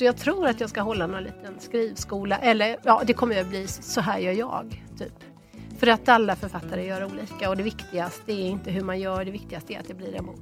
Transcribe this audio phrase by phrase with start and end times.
[0.00, 2.38] och jag tror att jag ska hålla någon liten skrivskola.
[2.38, 4.84] Eller ja, det kommer att bli Så här gör jag.
[4.98, 5.12] Typ.
[5.78, 9.30] För att alla författare gör olika och det viktigaste är inte hur man gör, det
[9.30, 10.40] viktigaste är att det blir en bok.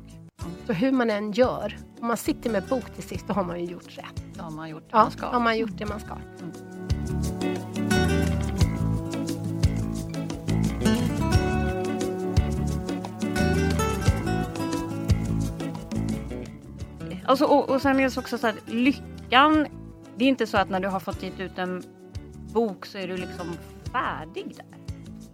[0.66, 3.60] Så hur man än gör, om man sitter med bok till sist, då har man
[3.60, 4.24] ju gjort rätt.
[4.34, 5.26] Då har man gjort det Ja, man ska.
[5.26, 6.14] har man gjort det man ska.
[17.24, 18.56] Alltså, och, och sen är det också så att
[19.28, 19.66] lyckan,
[20.16, 21.82] det är inte så att när du har fått gett ut en
[22.52, 23.46] bok så är du liksom
[23.92, 24.78] färdig där.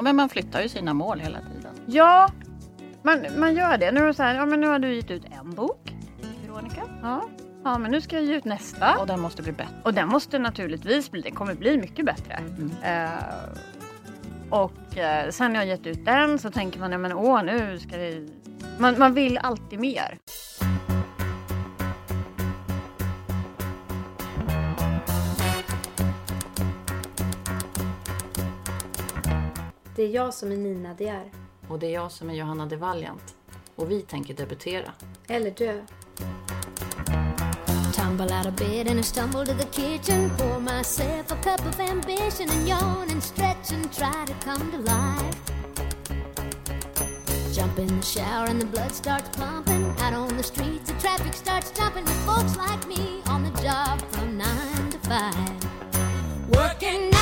[0.05, 1.75] Men man flyttar ju sina mål hela tiden.
[1.87, 2.29] Ja,
[3.03, 3.93] man, man gör det.
[3.93, 5.95] Nu är det så här, ja men nu har du gett ut en bok,
[6.47, 6.83] Veronica.
[7.03, 7.25] Ja,
[7.65, 8.99] ja men nu ska jag ge ut nästa.
[8.99, 9.75] Och den måste bli bättre.
[9.85, 12.39] Och den måste naturligtvis bli, det kommer bli mycket bättre.
[12.83, 13.09] Eh,
[14.51, 17.79] och eh, sen när jag gett ut den så tänker man, ja men åh nu
[17.79, 18.29] ska det...
[18.79, 20.19] Man, man vill alltid mer.
[29.97, 31.31] Det är jag som är Nina De är.
[31.69, 33.35] Och det är jag som är Johanna de Valiant.
[33.77, 34.93] Och vi tänker debutera.
[35.29, 35.83] Eller dö.
[37.93, 40.31] Tumble out of bed and I stumble to the kitchen.
[40.39, 44.79] Pour myself a cup of ambition and yawn and stretch and try to come to
[44.79, 45.37] life.
[47.55, 49.85] Jump in the shower and the blood starts pumping.
[50.01, 54.03] Out on the streets, the traffic starts jumping with folks like me on the job
[54.11, 55.51] from nine to five.
[56.51, 57.14] Working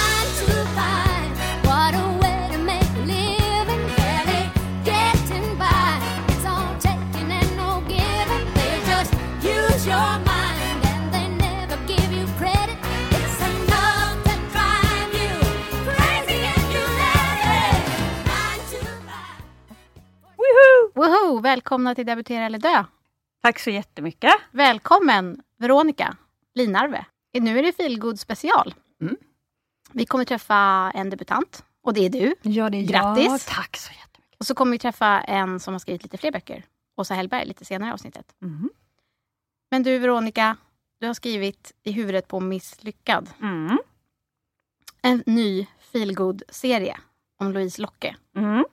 [21.43, 21.48] Woho!
[21.48, 22.85] Välkomna till Debutera eller dö.
[23.43, 24.33] Tack så jättemycket.
[24.51, 26.17] Välkommen Veronica
[26.55, 27.05] Linarve.
[27.33, 28.75] Nu är det Feelgood special.
[29.01, 29.17] Mm.
[29.92, 32.35] Vi kommer träffa en debutant och det är du.
[32.42, 33.27] Ja, det är Grattis.
[33.27, 33.41] jag.
[33.41, 34.41] Tack så jättemycket.
[34.41, 36.64] Och så kommer vi träffa en som har skrivit lite fler böcker.
[36.97, 38.35] Åsa Hellberg, lite senare i avsnittet.
[38.39, 38.70] Mhm.
[39.70, 40.57] Men du Veronica,
[41.01, 43.30] du har skrivit I huvudet på misslyckad.
[43.41, 43.79] Mm.
[45.03, 46.97] En ny feelgood-serie
[47.39, 48.17] om Louise Locke.
[48.36, 48.64] Mm.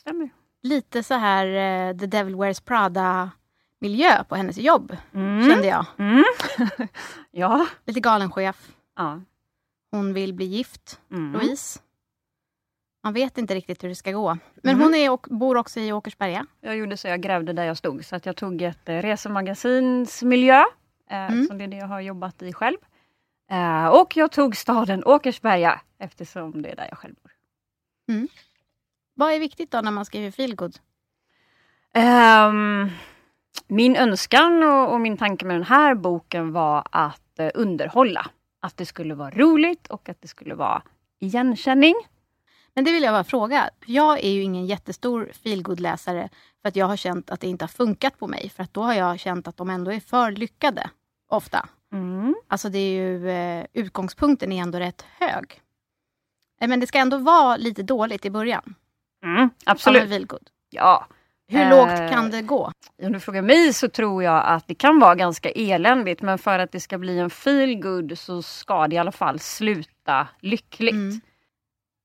[0.00, 0.30] Stämmer.
[0.62, 5.50] Lite så här eh, The Devil Wears Prada-miljö på hennes jobb, Mm.
[5.50, 5.86] kände jag.
[5.98, 6.24] Mm.
[7.30, 7.66] ja.
[7.84, 8.68] Lite galen chef.
[8.96, 9.20] ja.
[9.90, 11.32] Hon vill bli gift, Mm.
[11.32, 11.80] Louise.
[13.04, 14.38] Man vet inte riktigt hur det ska gå.
[14.62, 14.82] Men Mm.
[14.82, 16.46] hon är, och, bor också i Åkersberga.
[16.60, 18.04] Jag gjorde så jag grävde där jag stod.
[18.04, 20.64] Så att jag tog ett eh, resemagansins miljö.
[21.10, 21.46] Eh, Mm.
[21.46, 22.76] Som det är det jag har jobbat i själv.
[23.50, 27.32] Eh, och jag tog staden Åkersberga eftersom det är där jag själv bor.
[29.18, 30.78] Vad är viktigt då när man skriver feelgood?
[31.94, 32.88] Ehm,
[33.66, 38.30] min önskan och, och min tanke med den här boken var att eh, underhålla.
[38.60, 40.82] Att det skulle vara roligt och att det skulle vara
[41.20, 41.94] igenkänning.
[42.74, 43.70] Men det vill jag bara fråga.
[43.86, 46.28] Jag är ju ingen jättestor feelgood-läsare
[46.62, 48.48] för att jag har känt att det inte har funkat på mig.
[48.48, 50.90] För att då har jag känt att de ändå är för lyckade,
[51.28, 51.68] ofta.
[51.92, 52.34] Mm.
[52.48, 55.62] Alltså det är ju, eh, utgångspunkten är ändå rätt hög.
[56.60, 58.74] Eh, Men det ska ändå vara lite dåligt i början.
[59.24, 60.02] Mm, Av absolut.
[60.02, 60.48] en feelgood.
[60.70, 61.06] Ja.
[61.48, 62.72] Hur Eh, lågt kan det gå?
[63.02, 66.58] Om du frågar mig så tror jag att det kan vara ganska eländigt men för
[66.58, 70.92] att det ska bli en feel good så ska det i alla fall sluta lyckligt.
[70.94, 71.20] Mm.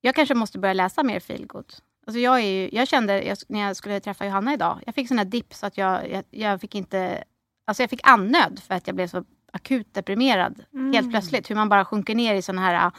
[0.01, 1.73] Jag kanske måste börja läsa mer feelgood.
[2.07, 5.07] Alltså jag, är ju, jag kände jag, när jag skulle träffa Johanna idag, jag fick
[5.07, 7.23] sån här dipp så att jag, jag, jag fick inte...
[7.67, 10.93] Alltså jag fick annöd för att jag blev så akut deprimerad Mm.
[10.93, 11.49] helt plötsligt.
[11.49, 12.91] Hur man bara sjunker ner i sån här, ah,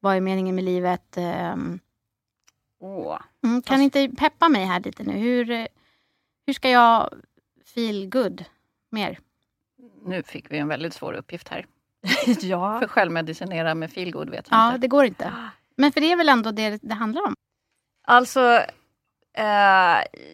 [0.00, 1.16] vad är meningen med livet?
[1.16, 1.78] ehm,
[2.80, 3.18] Åh.
[3.44, 5.12] Mm, kan Fast- inte peppa mig här lite nu?
[5.12, 5.66] Hur, eh,
[6.46, 7.10] hur ska jag
[7.74, 8.44] feel good
[8.90, 9.18] mer?
[10.04, 11.66] Nu fick vi en väldigt svår uppgift här.
[12.40, 12.80] ja.
[12.80, 14.78] För självmedicinera med feelgood vet jag Ja, inte.
[14.78, 15.32] det går inte.
[15.76, 17.34] Men för det är väl ändå det det handlar om?
[18.02, 18.40] Alltså,
[19.32, 19.44] eh,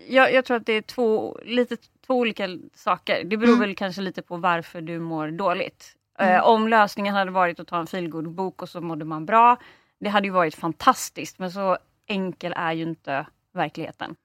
[0.08, 1.76] jag, jag tror att det är två, lite,
[2.06, 3.24] två olika saker.
[3.24, 3.60] Det beror Mm.
[3.60, 5.96] väl kanske lite på varför du mår dåligt.
[6.18, 6.44] Eh, Mm.
[6.44, 9.56] om lösningen hade varit att ta en feelgood bok och så mådde man bra.
[10.00, 14.16] Det hade ju varit fantastiskt men så enkel är ju inte verkligheten.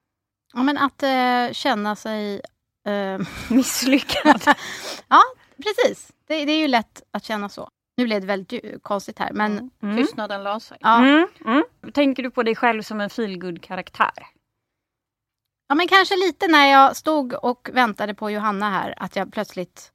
[0.54, 2.42] Ja, men att eh, känna sig...
[2.86, 3.20] Eh,
[3.50, 4.42] Misslyckad.
[5.08, 5.22] ja,
[5.58, 6.12] precis.
[6.28, 7.70] Det, det är ju lätt att känna så.
[7.98, 9.98] Nu blev det väldigt konstigt här, men Mm.
[9.98, 10.78] Tystnaden la sig.
[10.82, 10.98] ja.
[10.98, 11.28] Mm.
[11.46, 11.64] Mm.
[11.94, 14.12] Tänker du på dig själv som en feelgood karaktär?
[15.68, 19.92] ja, men kanske lite när jag stod och väntade på Johanna här, att jag plötsligt...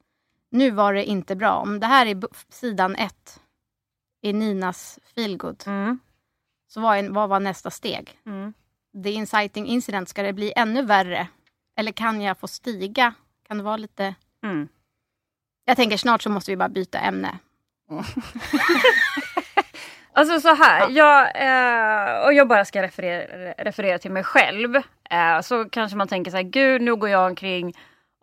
[0.51, 1.55] Nu var det inte bra.
[1.55, 2.23] Om det här är
[2.53, 3.41] sidan ett
[4.23, 5.99] i Ninas feelgood, Mm.
[6.69, 8.19] Så vad, är, vad var nästa steg?
[8.27, 8.55] Mm.
[9.05, 11.29] the inciting incident, ska det bli ännu värre?
[11.77, 13.15] Eller kan jag få stiga?
[13.49, 14.15] Kan det vara lite...
[14.43, 14.69] Mm.
[15.65, 17.39] Jag tänker snart så måste vi bara byta ämne.
[20.19, 24.77] Alltså så här, jag, eh, och jag bara ska referera, referera till mig själv.
[25.11, 27.77] Eh, så kanske man tänker så här, gud nu går jag omkring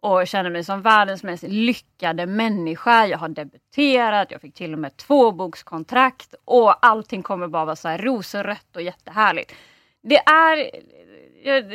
[0.03, 3.05] och känner mig som världens mest lyckade människa.
[3.05, 7.75] Jag har debuterat, jag fick till och med två bokskontrakt och allting kommer bara vara
[7.75, 9.53] så här rosenrött och jättehärligt.
[10.01, 10.71] Det är,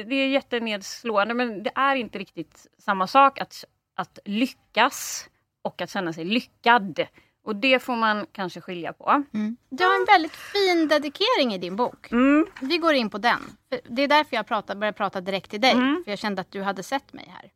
[0.04, 3.64] det är jättenedslående men det är inte riktigt samma sak att,
[3.96, 5.28] att lyckas
[5.62, 7.06] och att känna sig lyckad.
[7.44, 9.22] Och det får man kanske skilja på.
[9.70, 12.12] Du har en väldigt fin dedikering i din bok.
[12.12, 12.46] Mm.
[12.60, 13.40] Vi går in på den.
[13.88, 15.72] Det är därför jag pratar, började prata direkt till dig.
[15.72, 16.02] Mm.
[16.04, 17.50] För jag kände att du hade sett mig här.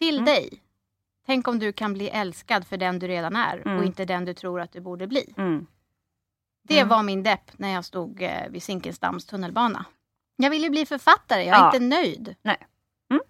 [0.00, 0.16] Mm.
[0.16, 0.62] Till dig.
[1.26, 3.78] Tänk om du kan bli älskad för den du redan är Mm.
[3.78, 5.34] och inte den du tror att du borde bli.
[5.36, 5.66] Mm.
[6.68, 6.88] Det Mm.
[6.88, 9.84] var min depp när jag stod eh, vid Zinkensdamms tunnelbana.
[10.36, 11.66] Jag ville bli författare, jag är Ja.
[11.66, 12.34] inte nöjd.
[12.42, 12.56] Nej.
[13.10, 13.22] Mm.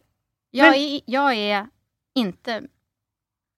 [0.51, 1.67] Jag, Men- är, jag är
[2.15, 2.63] inte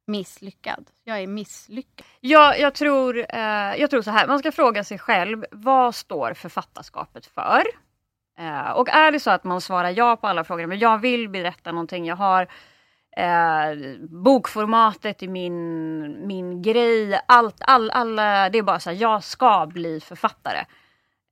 [0.07, 0.91] misslyckad.
[1.05, 2.07] Jag är misslyckad.
[2.21, 6.35] Ja, jag, tror, eh, jag tror så här, man ska fråga sig själv, vad står
[6.35, 7.63] författarskapet för?
[8.39, 11.29] Eh, och är det så att man svarar ja på alla frågor, men jag vill
[11.29, 12.49] berätta någonting, jag har
[13.17, 19.25] eh, bokformatet i min, min grej, allt, all, alla, det är bara så här, jag
[19.25, 20.65] ska bli författare.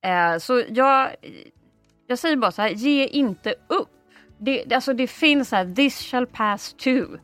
[0.05, 1.09] Eh, så jag,
[2.07, 3.89] jag säger bara så här, ge inte upp.
[4.37, 7.17] Det, alltså det finns så här, this shall pass too.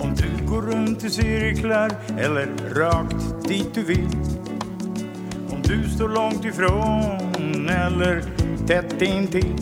[0.00, 4.08] Om du går runt i cirklar eller rakt dit du vill
[5.50, 8.22] Om du står långt ifrån eller
[8.66, 9.56] tätt intill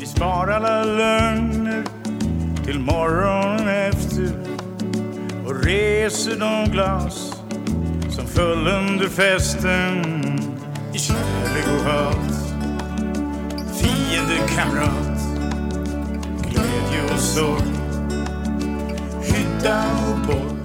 [0.00, 1.97] Vi sparar alla lögner
[2.68, 4.32] till morgonen efter
[5.46, 7.42] och reser de glas
[8.10, 10.04] som föll under festen
[10.94, 12.30] i kärlek och hat
[13.80, 15.18] Fiende kamrat,
[16.42, 17.68] glädje och sorg
[19.22, 20.58] hydda och borg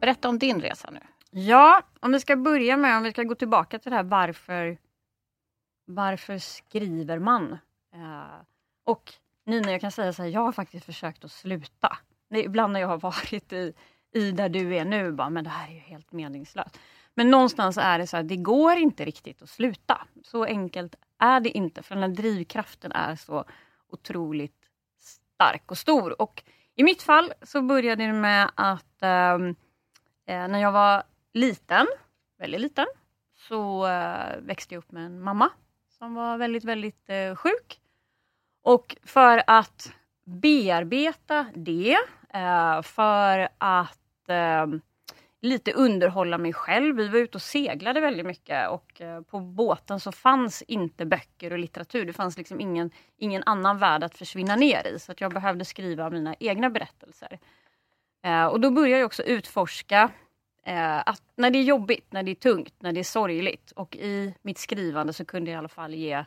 [0.00, 1.00] Berätta om din resa nu.
[1.30, 4.78] Ja, om vi ska börja med, om vi ska gå tillbaka till det här varför,
[5.86, 7.52] varför skriver man?
[7.94, 8.40] Eh,
[8.84, 9.12] och
[9.44, 11.98] Nina, jag kan säga så här, jag har faktiskt försökt att sluta.
[12.34, 13.74] Ibland när jag har varit i,
[14.14, 16.78] i där du är nu, bara, men det här är ju helt meningslöst.
[17.14, 20.06] Men någonstans är det så här, det går inte riktigt att sluta.
[20.22, 23.44] Så enkelt är det inte, för den här drivkraften är så
[23.88, 26.22] otroligt stark och stor.
[26.22, 26.42] Och
[26.74, 29.54] i mitt fall så började det med att ehm,
[30.26, 31.02] Eh, när jag var
[31.32, 31.86] liten,
[32.38, 32.86] väldigt liten,
[33.34, 35.50] så eh, växte jag upp med en mamma
[35.98, 37.80] som var väldigt, väldigt eh, sjuk.
[38.64, 39.92] Och för att
[40.24, 41.96] bearbeta det,
[42.34, 44.66] eh, för att eh,
[45.40, 46.96] lite underhålla mig själv.
[46.96, 51.52] Vi var ute och seglade väldigt mycket och eh, på båten så fanns inte böcker
[51.52, 52.04] och litteratur.
[52.04, 54.98] Det fanns liksom ingen, ingen annan värld att försvinna ner i.
[54.98, 57.38] Så att jag behövde skriva mina egna berättelser.
[58.50, 60.10] Och då började jag också utforska
[61.04, 64.34] att när det är jobbigt, när det är tungt, när det är sorgligt och i
[64.42, 66.24] mitt skrivande så kunde jag i alla fall ge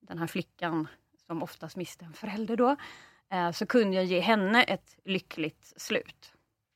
[0.00, 0.88] den här flickan
[1.28, 2.76] som oftast miste en förälder då,
[3.30, 6.32] eh, så kunde jag ge henne ett lyckligt slut.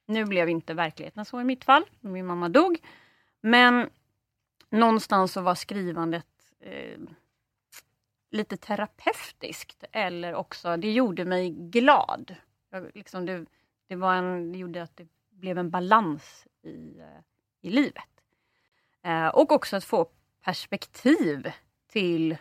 [0.06, 2.78] Nu blev inte verkligheten så i mitt fall, min mamma dog.
[3.40, 3.90] Men
[4.70, 6.26] någonstans så var skrivandet
[6.60, 7.00] eh,
[8.30, 12.36] lite terapeutiskt eller också, det gjorde mig glad.
[12.70, 13.46] Jag, liksom, det,
[13.86, 17.20] det, var en, det gjorde att det blev en balans i, eh,
[17.60, 18.22] i livet.
[19.02, 20.08] Eh, och också att få
[20.44, 21.52] perspektiv
[21.86, 22.36] till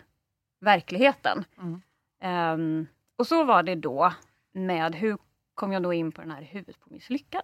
[0.60, 1.44] verkligheten.
[1.58, 1.82] Mm.
[2.24, 4.13] Um, och så var det då
[4.51, 5.18] med hur
[5.54, 7.44] kom jag då in på den här Huvudet på misslyckad.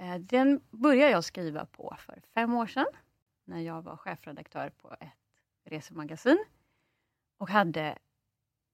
[0.00, 2.86] Uh, eh, den började jag skriva på för fem år sedan
[3.44, 5.08] när jag var chefredaktör på ett
[5.64, 6.44] resemagasin.
[7.38, 7.98] Och hade,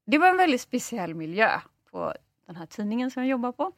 [0.06, 2.14] det var en väldigt speciell miljö på
[2.46, 3.72] den här tidningen som jag jobbar på.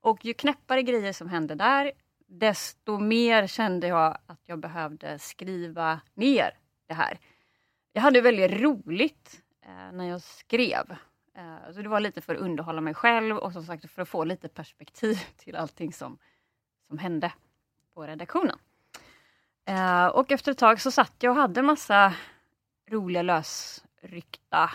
[0.00, 1.92] Och ju knäppare grejer som hände där,
[2.26, 7.18] desto mer kände jag att jag behövde skriva ner det här.
[7.92, 10.96] Jag hade väldigt roligt Eh, när jag skrev.
[11.34, 14.08] Eh, så det var lite för att underhålla mig själv och som sagt för att
[14.08, 16.18] få lite perspektiv till allting som,
[16.88, 17.32] som hände
[17.94, 18.58] på redaktionen.
[19.64, 22.14] Eh, och efter ett tag så satt jag och hade massa
[22.90, 24.70] roliga lösryckta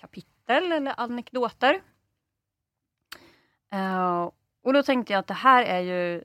[0.00, 1.80] kapitel eller anekdoter.
[3.72, 4.30] Eh,
[4.62, 6.18] och då tänkte jag att det här är ju,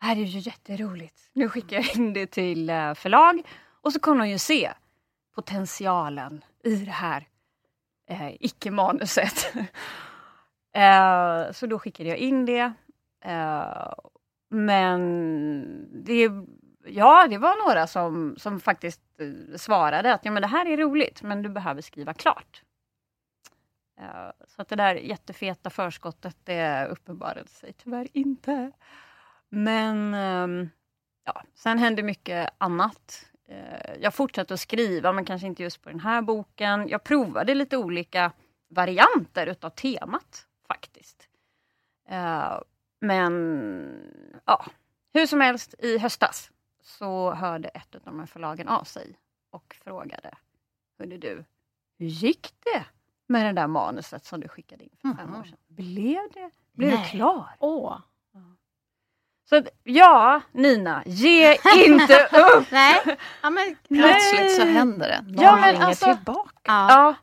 [0.00, 1.30] det här är ju jätteroligt.
[1.32, 3.42] Nu skickar jag in det till eh, förlag
[3.82, 4.72] och så kommer de ju se
[5.34, 7.28] potentialen i det här
[8.10, 9.54] eh, icke-manuset.
[10.74, 12.72] eh, så då skickade jag in det.
[13.24, 13.92] Eh,
[14.50, 16.30] men det,
[16.86, 20.76] ja, det var några som, som faktiskt eh, svarade att ja, men det här är
[20.76, 22.62] roligt men du behöver skriva klart.
[24.00, 28.72] Eh, så att det där jättefeta förskottet, det uppenbarade sig tyvärr inte.
[29.48, 30.68] Men ehm,
[31.24, 33.31] ja, sen hände mycket annat.
[33.52, 36.88] Eh, jag fortsatte att skriva, men kanske inte just på den här boken.
[36.88, 38.32] Jag provade lite olika
[38.68, 41.28] varianter utav temat faktiskt.
[42.08, 42.58] Eh,
[43.00, 44.66] men ja,
[45.14, 46.50] hur som helst, i höstas
[46.82, 49.16] så hörde ett av de här förlagen av sig
[49.50, 50.30] och frågade
[50.98, 51.44] Hörde du,
[51.98, 52.84] hur gick det
[53.26, 55.40] med det där manuset som du skickade in för fem Mhm.
[55.40, 55.58] år sedan?
[55.68, 56.50] Blev det?
[56.72, 57.56] Blev du klar?
[57.58, 57.98] Åh.
[59.48, 61.52] Så att, ja, Nina, ge
[61.86, 62.70] inte upp!
[62.70, 63.02] Nej.
[63.42, 65.22] Ja, men, Plötsligt så händer det.
[65.32, 66.50] Någon Ja, men ringer alltså- tillbaka.
[66.62, 66.86] ja.
[66.90, 67.14] Ja,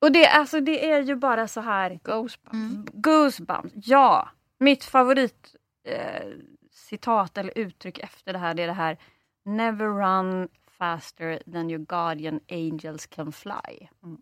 [0.00, 2.52] och det, alltså, det är ju bara så här Goosebumps.
[2.52, 2.86] Mm.
[2.92, 4.28] Goosebumps, ja.
[4.58, 5.54] Mitt favorit
[5.88, 6.26] eh,
[6.72, 8.96] citat eller uttryck efter det här det är det här
[9.44, 10.48] Never run
[10.78, 13.88] faster than your guardian angels can fly.
[14.04, 14.18] Mm.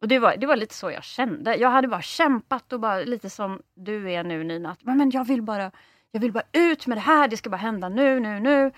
[0.00, 1.56] Och det var, det var lite så jag kände.
[1.56, 4.70] Jag hade bara kämpat och bara lite som du är nu Nina.
[4.70, 5.70] Att, men jag vill bara
[6.14, 8.72] jag vill bara ut med det här, det ska bara hända nu, nu, nu.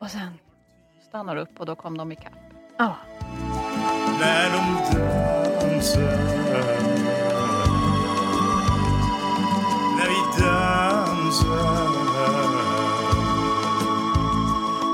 [0.00, 0.32] Och sen,
[1.08, 2.32] Stannar upp och då kom de ikapp.
[2.78, 2.96] ja.
[4.20, 6.00] när de dansar
[9.96, 11.90] När vi dansar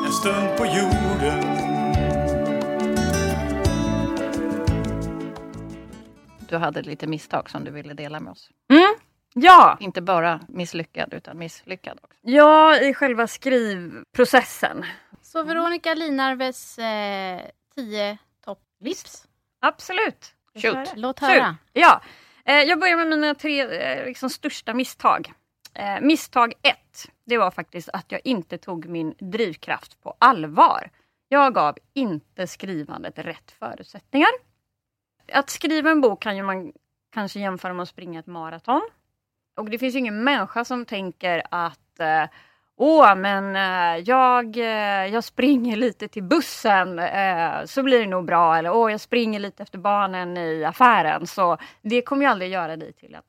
[0.06, 1.66] En stund på jorden
[6.48, 8.50] Du hade lite misstag som du ville dela med oss.
[8.70, 8.85] Mm,
[9.40, 12.18] ja, Inte bara misslyckad utan misslyckad också.
[12.22, 14.84] ja, i själva skrivprocessen.
[15.22, 17.40] Så Veronica Linarves eh,
[17.74, 19.26] tio toppvips.
[19.60, 20.34] Absolut.
[20.62, 20.92] Shoot.
[20.96, 21.28] Låt Shoot.
[21.28, 21.56] höra.
[21.72, 22.00] Ja,
[22.44, 25.32] eh, jag börjar med mina tre eh, liksom, största misstag.
[25.74, 30.90] Eh, misstag ett, det var faktiskt att jag inte tog min drivkraft på allvar.
[31.28, 34.28] Jag gav inte skrivandet rätt förutsättningar.
[35.32, 36.72] Att skriva en bok kan ju man
[37.12, 38.82] kanske jämföra med att springa ett maraton.
[39.56, 42.24] Och det finns ju ingen människa som tänker att eh,
[42.78, 48.24] Åh, men eh, jag, eh, jag springer lite till bussen eh, så blir det nog
[48.24, 48.56] bra.
[48.56, 51.26] Eller åh, jag springer lite efter barnen i affären.
[51.26, 53.22] Så det kommer ju aldrig göra dig till en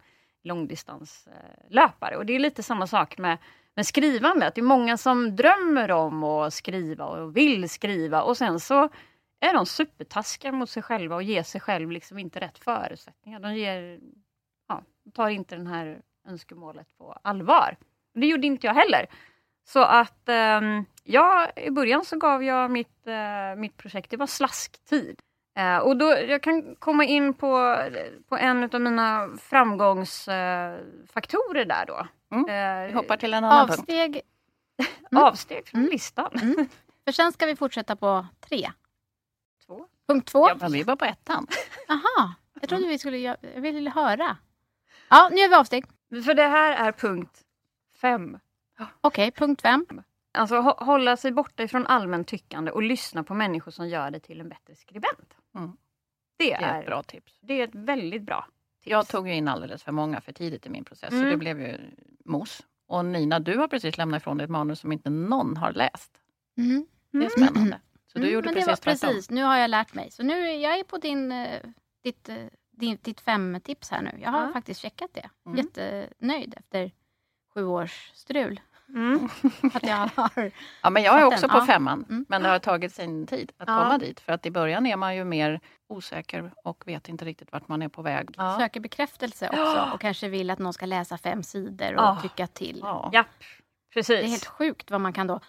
[0.44, 2.18] långdistanslöpare.
[2.18, 3.38] Och det är lite samma sak med,
[3.76, 4.56] med skrivandet.
[4.56, 8.90] Det är många som drömmer om att skriva och vill skriva och sen så
[9.40, 13.40] är de supertaskiga mot sig själva och ger sig själv liksom inte rätt förutsättningar.
[13.40, 14.00] De ger,
[14.68, 17.78] ja, tar inte den här önskemålet på allvar.
[18.14, 19.06] Det gjorde inte jag heller.
[19.66, 24.28] Så att ehm, ja, i början så gav jag mitt, eh, mitt projekt, det var
[24.28, 25.20] slasktid.
[25.58, 27.78] Eh, och då, jag kan komma in på,
[28.30, 32.08] på en av mina framgångsfaktorer där då.
[32.32, 32.50] Mm.
[32.50, 33.80] Eh, Vi hoppar till en annan punkt.
[33.80, 34.22] Avsteg.
[35.16, 35.92] Avsteg från Mm.
[35.92, 36.30] listan.
[37.06, 38.72] För sen ska vi fortsätta på tre.
[39.66, 39.86] Två.
[40.08, 40.50] Punkt två.
[40.50, 41.48] Ja, men vi var på ettan.
[41.90, 44.38] Aha, jag trodde vi skulle jag ville höra.
[45.10, 45.86] Ja, nu gör vi avsteg.
[46.10, 47.42] För det här är punkt
[48.02, 48.40] fem.
[49.02, 49.86] Okej, punkt fem.
[50.34, 54.20] Alltså hå- hålla sig borta ifrån allmänt tyckande och lyssna på människor som gör det
[54.20, 55.38] till en bättre skribent.
[55.56, 55.72] Mm.
[56.38, 57.40] Det, Det är är, ett bra tips.
[57.42, 58.42] det är ett väldigt bra
[58.82, 58.92] tips.
[58.92, 61.30] Jag tog ju in alldeles för många för tidigt i min process så Mm.
[61.30, 61.78] det blev ju
[62.26, 62.64] mos.
[62.88, 66.12] Och Nina, du har precis lämnat ifrån dig ett manus som inte någon har läst.
[66.58, 66.88] Mm.
[67.12, 67.82] Det är spännande.
[68.08, 69.10] Så du Mm, gjorde men det precis var tvärtom.
[69.16, 70.12] precis, nu har jag lärt mig.
[70.12, 71.62] Så nu är jag är på din, eh,
[72.04, 72.36] ditt, eh,
[72.78, 74.12] ditt fem-tips här nu.
[74.22, 74.54] Jag har Ja.
[74.54, 75.30] faktiskt checkat det.
[75.46, 75.58] Mm.
[75.58, 76.92] Jättenöjd efter
[77.54, 78.60] sju års strul.
[78.90, 79.30] Mm.
[79.74, 80.52] Att jag har...
[80.84, 81.66] Ja, men jag är också den, på ja.
[81.66, 82.06] femman.
[82.10, 82.26] Mm.
[82.30, 83.78] Men det har tagit sin tid att Ja.
[83.84, 84.20] komma dit.
[84.20, 87.82] För att i början är man ju mer osäker och vet inte riktigt vart man
[87.82, 88.30] är på väg.
[88.38, 88.58] Ja.
[88.60, 92.20] Söker bekräftelse också och kanske vill att någon ska läsa fem sidor och Ja.
[92.22, 92.80] tycka till.
[92.84, 93.24] Ja.
[93.94, 94.08] Precis.
[94.20, 95.40] Det är helt sjukt vad man kan då...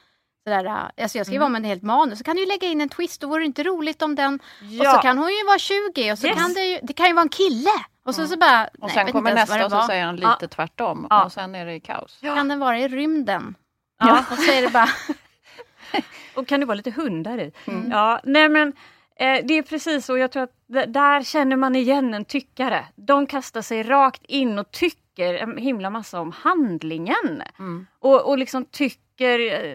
[0.45, 1.53] Sådär, äh, alltså jag skriver Mm.
[1.53, 3.47] om en helt manus, så kan du ju lägga in en twist, då vore det
[3.47, 4.39] inte roligt om den...
[4.63, 4.81] ja.
[4.91, 6.37] Och så kan hon ju vara 20 och så Yes.
[6.39, 7.71] kan det ju, det kan ju vara en kille.
[8.05, 8.65] Och så, så bara...
[8.65, 10.49] Och nej, sen kommer nästa och så säger han lite Ja.
[10.49, 11.07] tvärtom.
[11.11, 11.25] Ja.
[11.25, 12.19] Och sen är det kaos.
[12.21, 13.55] Kan den vara i rymden?
[13.99, 14.25] Ja.
[14.31, 14.89] Och så är det bara...
[16.35, 17.53] Och kan det vara lite hundar i?
[17.67, 17.91] Mm.
[17.91, 18.69] Ja, nej men
[19.17, 20.19] eh, det är precis så.
[20.19, 20.53] Jag tror att
[20.93, 22.85] där känner man igen en tyckare.
[22.97, 27.43] De kastar sig rakt in och tycker en himla massa om handlingen.
[27.59, 27.87] Mm.
[27.99, 29.75] Och, och liksom tycker eh,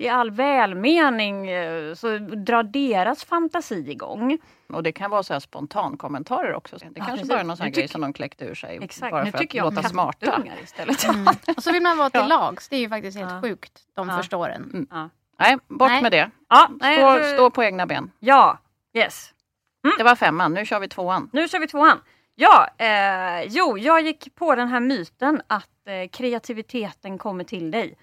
[0.00, 4.38] i all välmening eh, så drar deras fantasi igång.
[4.72, 6.76] Och det kan vara så här spontankommentarer också.
[6.76, 7.28] Det kanske precis.
[7.28, 8.78] bara är någon sån grej som de kläckte ur sig.
[8.82, 10.42] Exakt, bara nu för tycker att jag låta smarta.
[10.64, 11.04] istället.
[11.08, 11.26] Mm.
[11.56, 12.26] Och så vill man vara till Ja.
[12.26, 12.68] lags.
[12.68, 13.40] Det är ju faktiskt helt Ja.
[13.42, 13.72] sjukt.
[13.94, 14.16] De Ja.
[14.16, 14.86] förstår en.
[14.90, 16.02] Ja, Nej, bort Nej.
[16.02, 16.30] med det.
[16.48, 18.10] ja, nej, Stå, så- stå på egna ben.
[18.18, 18.58] ja
[18.94, 19.32] yes.
[19.98, 21.30] Det var femman, nu kör vi tvåan.
[21.32, 22.00] Nu kör vi tvåan.
[22.34, 27.94] Ja, eh, jo, jag gick på den här myten att eh, kreativiteten kommer till dig.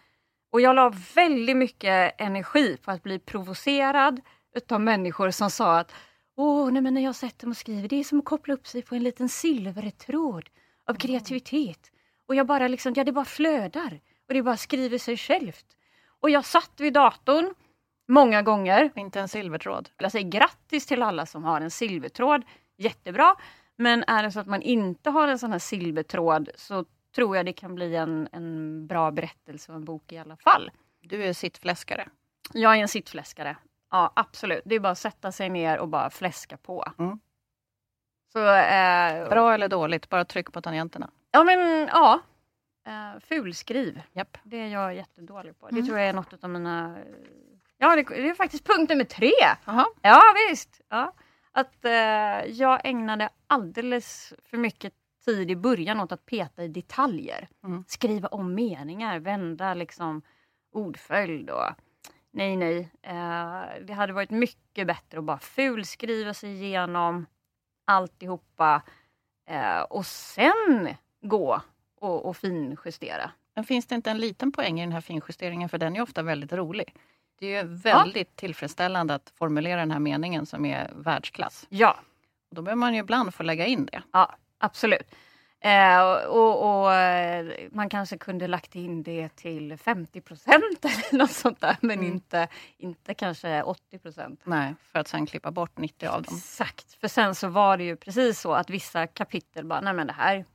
[0.54, 4.22] Och jag la väldigt mycket energi på att bli provocerad
[4.56, 5.92] utav människor som sa att
[6.36, 8.68] Åh, nej men när jag sätter mig och skriver, det är som att koppla upp
[8.68, 10.50] sig på en liten silvertråd
[10.90, 11.92] av kreativitet.
[12.28, 14.00] Och jag bara liksom, ja det bara flödar.
[14.28, 15.66] Och det bara skriver sig självt.
[16.20, 17.54] Och jag satt vid datorn
[18.08, 18.92] många gånger.
[18.96, 19.90] Inte en silvertråd.
[19.98, 22.44] Jag säger grattis till alla som har en silvertråd.
[22.78, 23.36] Jättebra.
[23.76, 27.46] Men är det så att man inte har en sån här silvertråd så tror jag
[27.46, 30.72] det kan bli en, en bra berättelse och en bok i alla fall.
[31.02, 32.08] Du är sittfläskare.
[32.54, 33.58] Jag är en sittfläskare.
[33.92, 34.62] Ja, absolut.
[34.66, 36.86] Det är bara att sätta sig ner och bara fläska på.
[37.00, 37.20] Mm.
[38.34, 41.10] Så, eh, Bra eller dåligt, bara tryck på tangenterna.
[41.32, 42.20] Ja, men ja.
[42.88, 44.02] Eh, fulskriv.
[44.14, 44.38] Japp.
[44.44, 45.68] Det är jag jättedålig på.
[45.68, 45.86] Det Mm.
[45.88, 46.98] tror jag är något av mina...
[47.78, 49.32] Ja, det, det är faktiskt punkt nummer tre.
[49.66, 49.86] Jaha.
[50.02, 50.82] Ja, visst.
[50.90, 51.14] Ja.
[51.52, 51.92] Att eh,
[52.46, 54.94] jag ägnade alldeles för mycket
[55.26, 57.48] tid i början åt att peta i detaljer.
[57.64, 57.84] Mm.
[57.88, 60.22] Skriva om meningar, vända liksom
[60.72, 61.70] ordföljd och
[62.32, 62.90] nej, nej.
[63.02, 67.26] Eh, det hade varit mycket bättre att bara fulskriva sig igenom
[67.86, 68.82] alltihopa
[69.50, 70.90] eh, och sen
[71.22, 71.62] gå
[72.00, 73.32] och, och finjustera.
[73.56, 76.22] Men finns det inte en liten poäng i den här finjusteringen för den är ofta
[76.22, 76.96] väldigt rolig.
[77.40, 81.66] Det är väldigt tillfredsställande att formulera den här meningen som är världsklass.
[81.70, 82.00] Ja,
[82.50, 84.04] Och då behöver man ju ibland få lägga in det.
[84.12, 85.16] Ja, absolut.
[85.60, 91.60] Eh, och, och eh, man kanske kunde lagt in det till 50% eller något sånt
[91.62, 92.12] där men Mm.
[92.14, 94.00] inte, inte kanske 80
[94.44, 96.36] Nej, för att sen klippa bort 90 av dem.
[96.38, 100.08] Exakt, för sen så var det ju precis så att vissa kapitel bara, nej men
[100.08, 100.46] det här,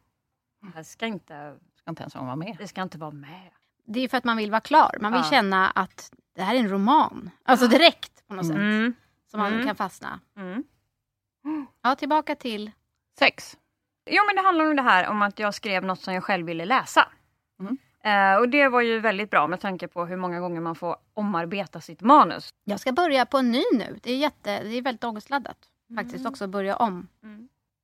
[0.63, 2.57] det här ska inte, Ska inte ens vara med.
[2.59, 3.51] det ska inte vara med.
[3.85, 4.97] Det är för att man vill vara klar.
[5.01, 5.31] Man vill Ja.
[5.31, 7.31] känna att det här är en roman.
[7.43, 8.57] Alltså direkt på något sätt.
[8.57, 8.95] Mm.
[9.31, 9.67] Så man Mm.
[9.67, 10.21] kan fastna.
[10.37, 10.65] Mm.
[11.83, 12.71] Ja, tillbaka till...
[13.19, 13.57] Sex.
[14.11, 16.47] Jo men det handlar om det här om att jag skrev något som jag själv
[16.47, 17.09] ville läsa.
[17.61, 17.79] Mm.
[18.05, 20.97] Eh, och det var ju väldigt bra med tanke på hur många gånger man får
[21.15, 22.51] omarbeta sitt manus.
[22.65, 23.99] Jag ska börja på en ny nu.
[24.03, 25.57] Det är, jätte, det är väldigt ångestladdat.
[25.97, 27.09] Faktiskt också att börja om.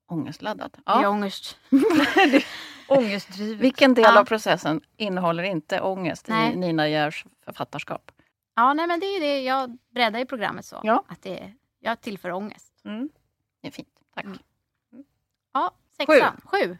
[0.08, 0.72] Ångestladdat.
[0.72, 1.08] Det är Ja.
[1.08, 1.58] ångest.
[2.88, 3.60] Ångestdrivet.
[3.60, 4.20] Vilken del Ja.
[4.20, 6.52] av processen innehåller inte ångest Nej.
[6.52, 8.12] i Nina Gers författarskap?
[8.54, 10.80] Ja, nej, men det är det jag breddar i programmet så.
[10.82, 11.04] Ja.
[11.08, 12.72] Att det, jag tillför ångest.
[12.84, 13.08] Mm.
[13.62, 13.88] Det är fint.
[14.14, 14.24] Tack.
[14.24, 14.38] Mm.
[15.52, 15.70] Ja,
[16.06, 16.40] sexan.
[16.44, 16.76] Sju.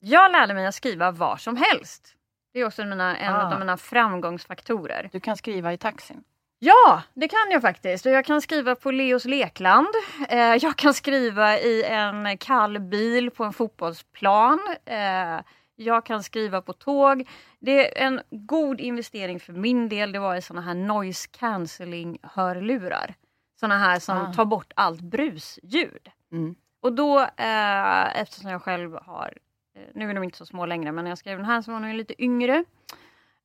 [0.00, 2.14] Jag lärde mig att skriva var som helst.
[2.52, 3.52] Det är också mina, en Ah.
[3.52, 5.08] av mina framgångsfaktorer.
[5.12, 6.24] Du kan skriva i taxin.
[6.58, 8.04] Ja, det kan jag faktiskt.
[8.04, 9.88] Jag kan skriva på Leos lekland.
[10.28, 14.60] Eh, jag kan skriva i en kall bil på en fotbollsplan.
[14.84, 15.40] Eh,
[15.76, 17.28] jag kan skriva på tåg.
[17.60, 20.12] Det är en god investering för min del.
[20.12, 23.14] Det var i såna här noise cancelling hörlurar.
[23.60, 24.32] Såna här som Ah.
[24.34, 26.08] tar bort allt brusljud.
[26.32, 26.54] Mm.
[26.84, 29.38] Och då, eh, eftersom jag själv har,
[29.76, 31.72] eh, nu är de inte så små längre, men när jag skrev den här så
[31.72, 32.64] var de lite yngre.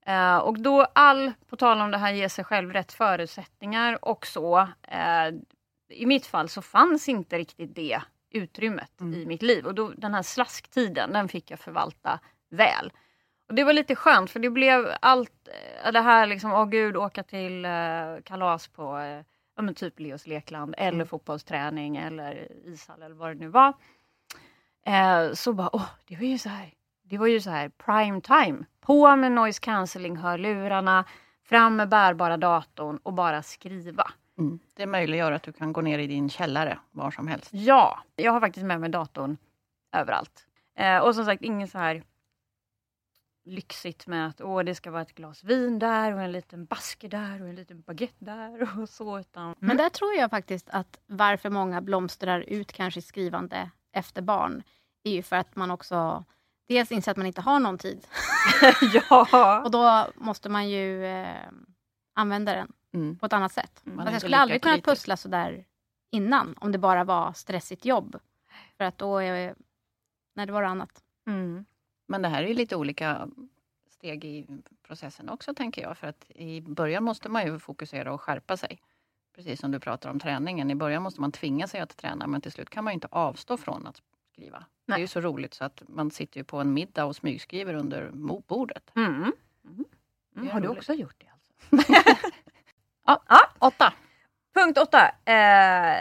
[0.06, 4.26] Eh, och då all, på tal om det här, ge sig själv rätt förutsättningar och
[4.28, 4.60] så.
[4.82, 5.28] Eh,
[5.90, 9.14] I mitt fall så fanns inte riktigt det utrymmet Mm.
[9.22, 9.66] i mitt liv.
[9.66, 12.92] Och då, den här slasktiden, den fick jag förvalta väl.
[13.48, 15.48] Och det var lite skönt för det blev allt,
[15.86, 17.72] eh, det här liksom, åh gud, åka till eh,
[18.24, 19.22] kalas på eh,
[19.60, 21.08] ja, men typ Leos lekland eller Mm.
[21.08, 23.74] fotbollsträning eller ishall eller vad det nu var.
[24.86, 28.22] Eh, så bara, åh, det var ju så här, det var ju så här prime
[28.22, 28.66] time.
[28.82, 31.06] På med noise cancelling hörlurarna,
[31.44, 34.12] fram med bärbara datorn och bara skriva.
[34.38, 34.60] Mm.
[34.76, 37.50] Det möjliggör att du kan gå ner i din källare var som helst.
[37.54, 39.38] Ja, jag har faktiskt med mig datorn
[39.96, 40.46] överallt.
[40.76, 42.04] Eh, och som sagt, inget så här
[43.50, 47.08] lyxigt med att åh, det ska vara ett glas vin där och en liten baske
[47.08, 49.20] där och en liten baguette där och så.
[49.20, 54.22] Utan, Men där tror jag faktiskt att varför många blomstrar ut kanske i skrivande efter
[54.22, 54.64] barn
[55.04, 56.26] är ju för att man också
[56.68, 58.08] dels inser att man inte har någon tid
[59.12, 59.62] ja.
[59.64, 61.36] och då måste man ju eh,
[62.16, 63.18] använda den Mm.
[63.20, 63.84] på ett annat sätt.
[63.86, 64.08] Mm.
[64.08, 64.92] Jag skulle aldrig kunnat kritisk.
[64.92, 65.66] pussla så där
[66.12, 68.20] innan om det bara var stressigt jobb.
[68.78, 69.56] För att då är
[70.36, 71.04] när det var annat.
[71.28, 71.66] Mm.
[72.10, 73.28] Men det här är lite olika
[73.90, 74.46] steg i
[74.88, 75.98] processen också tänker jag.
[75.98, 78.82] För att i början måste man ju fokusera och skärpa sig.
[79.36, 80.72] Precis som du pratar om träningen.
[80.72, 83.58] I början måste man tvinga sig att träna men till slut kan man inte avstå
[83.58, 84.58] från att skriva.
[84.86, 85.02] Det är Nej.
[85.02, 88.10] ju så roligt så att man sitter ju på en middag och smygskriver under
[88.48, 88.92] bordet.
[88.96, 89.14] Mm.
[89.14, 89.86] Mm.
[90.48, 91.28] Är Har du också gjort det?
[91.32, 91.94] Alltså?
[93.06, 93.40] Ja, Ja.
[93.60, 93.94] åtta.
[94.54, 95.12] Punkt åtta.
[95.26, 95.98] Eh,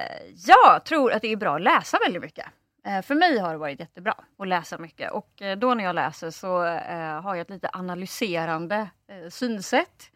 [0.46, 2.46] jag tror att det är bra att läsa väldigt mycket.
[2.84, 5.94] Eh, för mig har det varit jättebra att läsa mycket och eh, då när jag
[5.94, 8.90] läser så eh, har jag ett lite analyserande
[9.30, 10.10] synsätt.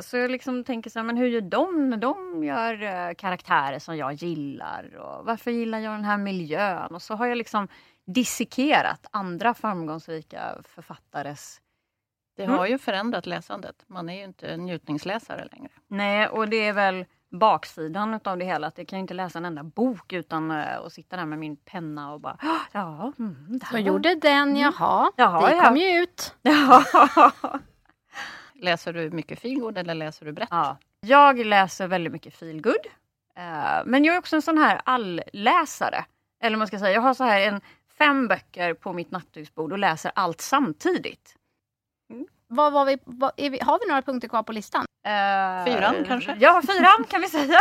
[0.00, 3.96] Så jag liksom tänker så här, men hur gör de när de gör karaktärer som
[3.96, 4.96] jag gillar?
[4.96, 6.94] Och varför gillar jag den här miljön?
[6.94, 7.68] Och så har jag liksom
[8.06, 11.60] dissekerat andra framgångsrika författares
[12.36, 12.58] Det Mm.
[12.58, 13.84] har ju förändrat läsandet.
[13.86, 15.70] Man är ju inte njutningsläsare längre.
[15.88, 18.66] Nej, och det är väl baksidan utav det hela.
[18.66, 21.56] Att jag kan inte läsa en enda bok utan eh, att sitta där med min
[21.56, 22.36] penna och bara
[22.72, 25.12] ja, mm, Så gjorde den, jaha.
[25.16, 25.64] Jaha, det ja.
[25.64, 26.34] kom ju ut.
[28.54, 30.48] Läser du mycket feelgood eller läser du brett?
[30.50, 30.76] Ja.
[31.00, 32.86] Jag läser väldigt mycket feelgood.
[33.36, 36.04] Eh, men jag är också en sån här allläsare.
[36.40, 37.60] Eller man ska säga, jag har så här en
[37.98, 41.36] fem böcker på mitt nattduksbord och läser allt samtidigt.
[42.48, 44.84] Vad var vi, vad, är vi, har vi några punkter kvar på listan?
[45.04, 46.36] Eh, Fyran kanske?
[46.40, 47.58] Ja, fyran kan vi säga.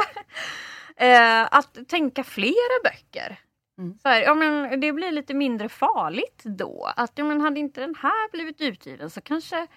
[0.96, 3.40] Eh, att tänka flera böcker.
[3.78, 3.98] Mm.
[3.98, 6.92] Så här, ja, men det blir lite mindre farligt då.
[6.96, 9.68] Att ja, men hade inte den här blivit utgiven så kanske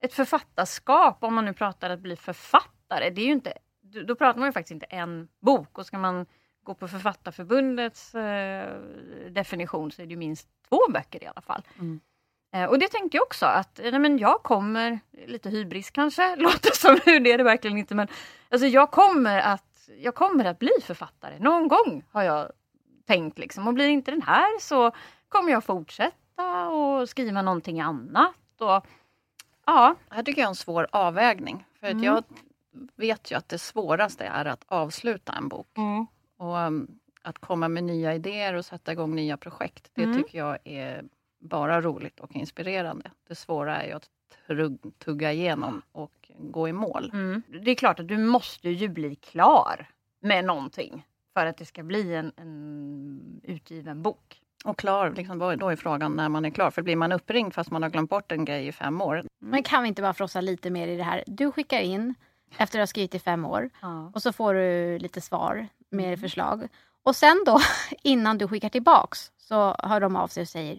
[0.00, 4.14] ett författarskap, om man nu pratar att bli författare, det är ju inte, då då
[4.14, 5.78] pratar man ju faktiskt inte en bok.
[5.78, 6.26] Och ska man
[6.62, 8.80] gå på Författarförbundets eh,
[9.30, 11.62] definition så är det ju minst två böcker i alla fall.
[11.78, 12.00] Mm.
[12.56, 16.70] Eh, och det tänkte jag också att nej, men jag kommer, lite hybris kanske, låter
[16.76, 18.08] som nu, det är det verkligen inte men
[18.50, 22.50] alltså jag kommer att, jag kommer att bli författare någon gång har jag
[23.06, 24.90] tänkt liksom och blir inte den här så
[25.28, 28.86] kommer jag fortsätta och skriva någonting annat och
[29.66, 31.64] ja, Det här tycker jag är en svår avvägning.
[31.80, 32.04] För att Mm.
[32.04, 32.24] jag
[32.96, 35.66] vet ju att det svåraste är att avsluta en bok.
[36.38, 40.16] Och um, att komma med nya idéer och sätta igång nya projekt, det Mm.
[40.16, 41.04] tycker jag är
[41.46, 43.10] bara roligt och inspirerande.
[43.28, 44.10] Det svåra är ju att
[44.98, 47.10] tugga igenom och gå i mål.
[47.12, 47.42] Mm.
[47.64, 49.86] Det är klart att du måste ju bli klar
[50.20, 54.42] med någonting för att det ska bli en, en utgiven bok.
[54.64, 56.70] Och klar, liksom, då då är frågan när man är klar.
[56.70, 59.62] För blir man uppringd fast man har glömt bort en grej i fem år, Men
[59.62, 61.24] kan vi inte bara frossa lite mer i det här?
[61.26, 62.14] Du skickar in
[62.58, 64.10] efter att ha skrivit i fem år Ja.
[64.14, 66.68] och så får du lite svar med förslag.
[67.02, 67.60] Och sen då,
[68.02, 70.78] innan du skickar tillbaks, så hör de av sig och säger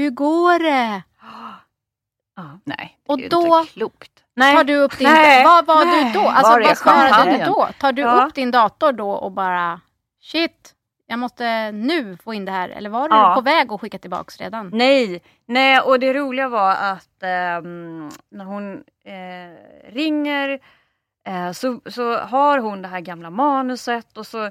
[0.00, 1.02] Hur går det?
[2.64, 4.24] nej, det Och är ju då- inte klokt.
[4.34, 4.56] Nej.
[4.56, 5.08] Tar du upp din...
[5.08, 6.04] Nej, vad var nej.
[6.04, 6.28] du då?
[6.28, 7.68] Alltså, Var är vad svarade du då?
[7.80, 8.24] Tar du Ja.
[8.26, 9.80] upp din dator då och bara
[10.22, 10.74] Shit,
[11.06, 12.68] jag måste nu få in det här.
[12.68, 13.34] Eller var du Ja.
[13.34, 14.70] på väg att skicka tillbaks redan?
[14.72, 18.72] Nej, nej och det roliga var att ehm, när hon
[19.04, 20.58] eh, ringer
[21.26, 24.50] eh, så, så har hon det här gamla manuset och så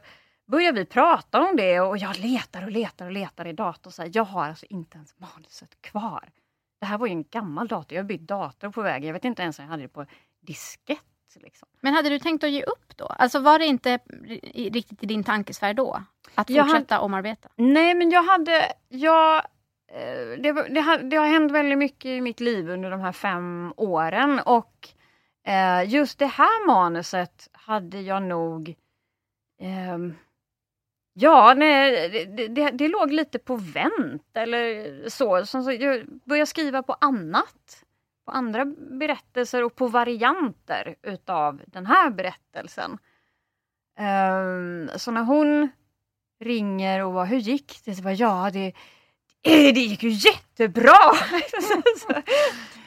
[0.50, 3.92] börjar vi prata om det och jag letar och letar och letar i datorn.
[3.92, 6.30] Så här, jag har alltså inte ens manuset kvar.
[6.80, 9.08] Det här var ju en gammal dator, jag har bytt dator på vägen.
[9.08, 10.06] Jag vet inte ens om jag hade det på
[10.42, 11.04] diskett.
[11.36, 11.68] Liksom.
[11.82, 13.06] Men hade du tänkt att ge upp då?
[13.06, 14.00] Alltså var det inte
[14.54, 16.04] riktigt i din tankesfär då?
[16.36, 17.50] Att Jag fortsätta omarbeta?
[17.56, 19.36] Nej men jag hade, jag,
[19.92, 23.12] eh, det, det, har, det har hänt väldigt mycket i mitt liv under de här
[23.12, 24.90] fem åren och
[25.48, 28.76] eh, just det här manuset hade jag nog
[29.62, 30.16] ehm,
[31.22, 35.46] Ja, nej, det, det- det, låg lite på vänt eller så.
[35.46, 37.84] så, jag började skriva på annat.
[38.26, 42.98] På andra berättelser och på varianter utav den här berättelsen.
[44.00, 45.70] Ehm, så när hon
[46.44, 47.96] ringer och bara, hur gick det?
[47.96, 48.66] Så bara, ja, det,
[49.44, 51.14] eh, det gick ju jättebra!
[52.00, 52.14] Så,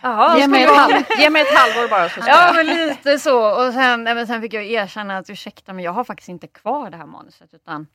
[0.02, 3.18] Jaha, Ge mig, ett halv, ge mig ett halvår bara så ska Ja men lite
[3.18, 3.66] så.
[3.66, 6.90] Och sen, men sen fick jag erkänna att ursäkta men jag har faktiskt inte kvar
[6.90, 7.86] det här manuset utan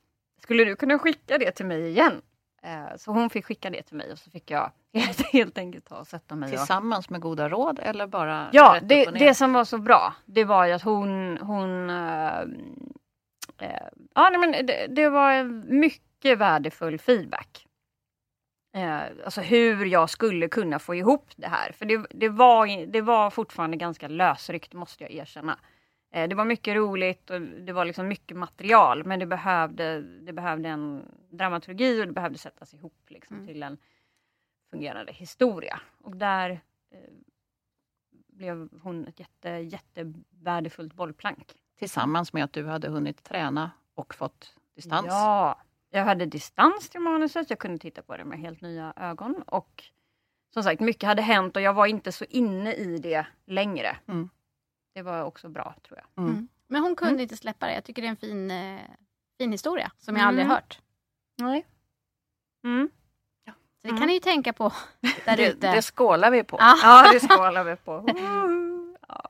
[0.41, 2.21] skulle du kunna skicka det till mig igen?
[2.63, 5.85] Eh, så hon fick skicka det till mig och så fick jag helt, helt enkelt
[5.85, 6.57] ta och sätta mig och...
[6.57, 10.43] Tillsammans med goda råd eller bara Ja, det, och det som var så bra det
[10.43, 12.39] var ju att hon, hon eh,
[13.57, 17.67] eh, ja, nej, men det, det var mycket värdefull feedback.
[18.77, 21.71] Eh, alltså hur jag skulle kunna få ihop det här.
[21.71, 25.59] För det, det, var, det var fortfarande ganska lösryckt måste jag erkänna.
[26.11, 30.33] Eh, det var mycket roligt och det var liksom mycket material men det behövde, det
[30.33, 33.47] behövde en dramaturgi och det behövde sättas ihop liksom, Mm.
[33.47, 33.77] till en
[34.69, 35.79] fungerande historia.
[36.01, 36.49] Och där
[36.91, 36.99] eh,
[38.27, 41.53] blev hon ett jätte, jättevärdefullt bollplank.
[41.79, 45.07] Tillsammans med att du hade hunnit träna och fått distans.
[45.09, 47.49] Ja, jag hade distans till manuset.
[47.49, 49.43] Jag kunde titta på det med helt nya ögon.
[49.47, 49.83] Och
[50.53, 53.97] som sagt, mycket hade hänt och jag var inte så inne i det längre.
[54.07, 54.29] Mm.
[54.97, 56.23] Det var också bra tror jag.
[56.23, 56.33] Mm.
[56.35, 56.47] Mm.
[56.67, 57.21] Men hon kunde Mm.
[57.21, 57.73] inte släppa det.
[57.73, 58.79] Jag tycker det är en fin, eh,
[59.37, 60.55] fin historia som jag aldrig Mm.
[60.55, 60.79] hört.
[61.35, 61.65] Nej.
[62.63, 62.89] Mm.
[63.45, 63.99] Så det Mm.
[63.99, 64.73] kan ni ju tänka på
[65.25, 65.71] där Det, ute.
[65.71, 66.57] det skålar vi på.
[66.59, 66.77] Ja.
[66.83, 68.03] Ja, det skålar vi på.
[69.07, 69.29] Ja.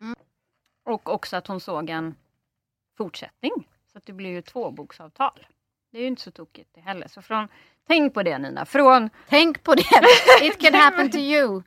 [0.00, 0.16] Mm.
[0.84, 2.14] Och också att hon såg en
[2.96, 3.52] fortsättning.
[3.92, 5.46] Så att det blir ju två boksavtal.
[5.92, 7.08] Det är ju inte så tokigt det heller.
[7.08, 7.48] Så från,
[7.86, 8.64] tänk på det Nina.
[8.66, 9.82] Från Tänk på det.
[10.42, 11.62] It can happen to you.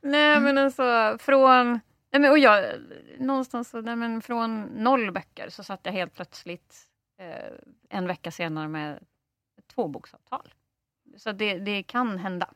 [0.00, 1.80] Nej men alltså från,
[2.12, 2.80] nej, men, och jag,
[3.18, 7.52] någonstans så, nej, men från noll böcker så satt jag helt plötsligt eh,
[7.88, 9.04] en vecka senare med
[9.74, 10.54] två boksavtal.
[11.16, 12.50] Så det, det kan hända.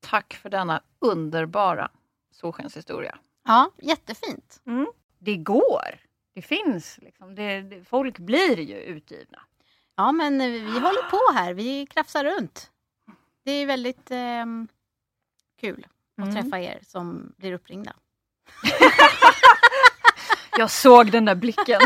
[0.00, 1.90] Tack för denna underbara
[2.30, 3.18] solskenshistoria.
[3.44, 4.60] Ja, jättefint.
[5.18, 5.98] Det går.
[6.34, 6.98] det finns.
[7.02, 7.34] Liksom.
[7.34, 9.42] Det, det, folk blir ju utgivna.
[9.96, 11.54] Ja, men eh, vi håller på här.
[11.54, 12.70] Vi krafsar runt.
[13.44, 14.68] Det är väldigt ehm,
[15.60, 15.90] kul att
[16.28, 16.34] Mm.
[16.34, 17.92] träffa er som blir uppringda.
[20.58, 21.80] Jag såg den där blicken.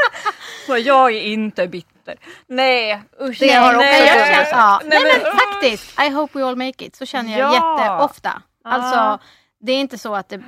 [0.66, 2.16] Så jag är inte bitter.
[2.46, 3.36] Nej, usch.
[3.40, 4.80] Det har också nej, jag jag- känner, ja.
[4.84, 6.96] nej, Nej, men, men faktiskt, I hope we all make it.
[6.96, 7.80] Så känner jag Ja.
[7.82, 8.42] jätteofta.
[8.64, 9.18] Alltså, Ja.
[9.60, 10.42] det är inte så att det...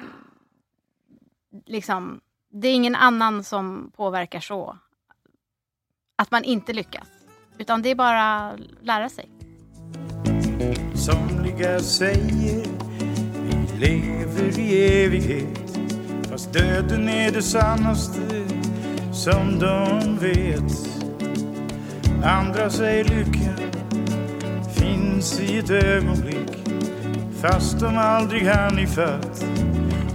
[1.67, 2.21] Liksom,
[2.53, 4.79] det är ingen annan som påverkar så.
[6.19, 7.09] Att man inte lyckas.
[7.59, 9.29] Utan det är bara att lära sig.
[10.95, 12.67] Somliga säger
[13.83, 15.79] lever i evighet.
[16.31, 18.21] Fast döden är det sannaste
[19.13, 20.89] som de vet.
[22.25, 23.53] Andra säger lycka
[24.75, 26.63] finns i ett ögonblick
[27.43, 29.45] Fast de aldrig hann ifatt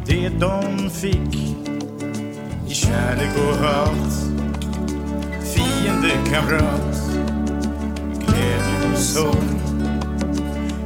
[0.06, 1.36] det de fick
[2.67, 4.13] i kärlek och hat.
[5.43, 7.12] Fiende, kamrat,
[8.27, 9.60] glädje och sorg.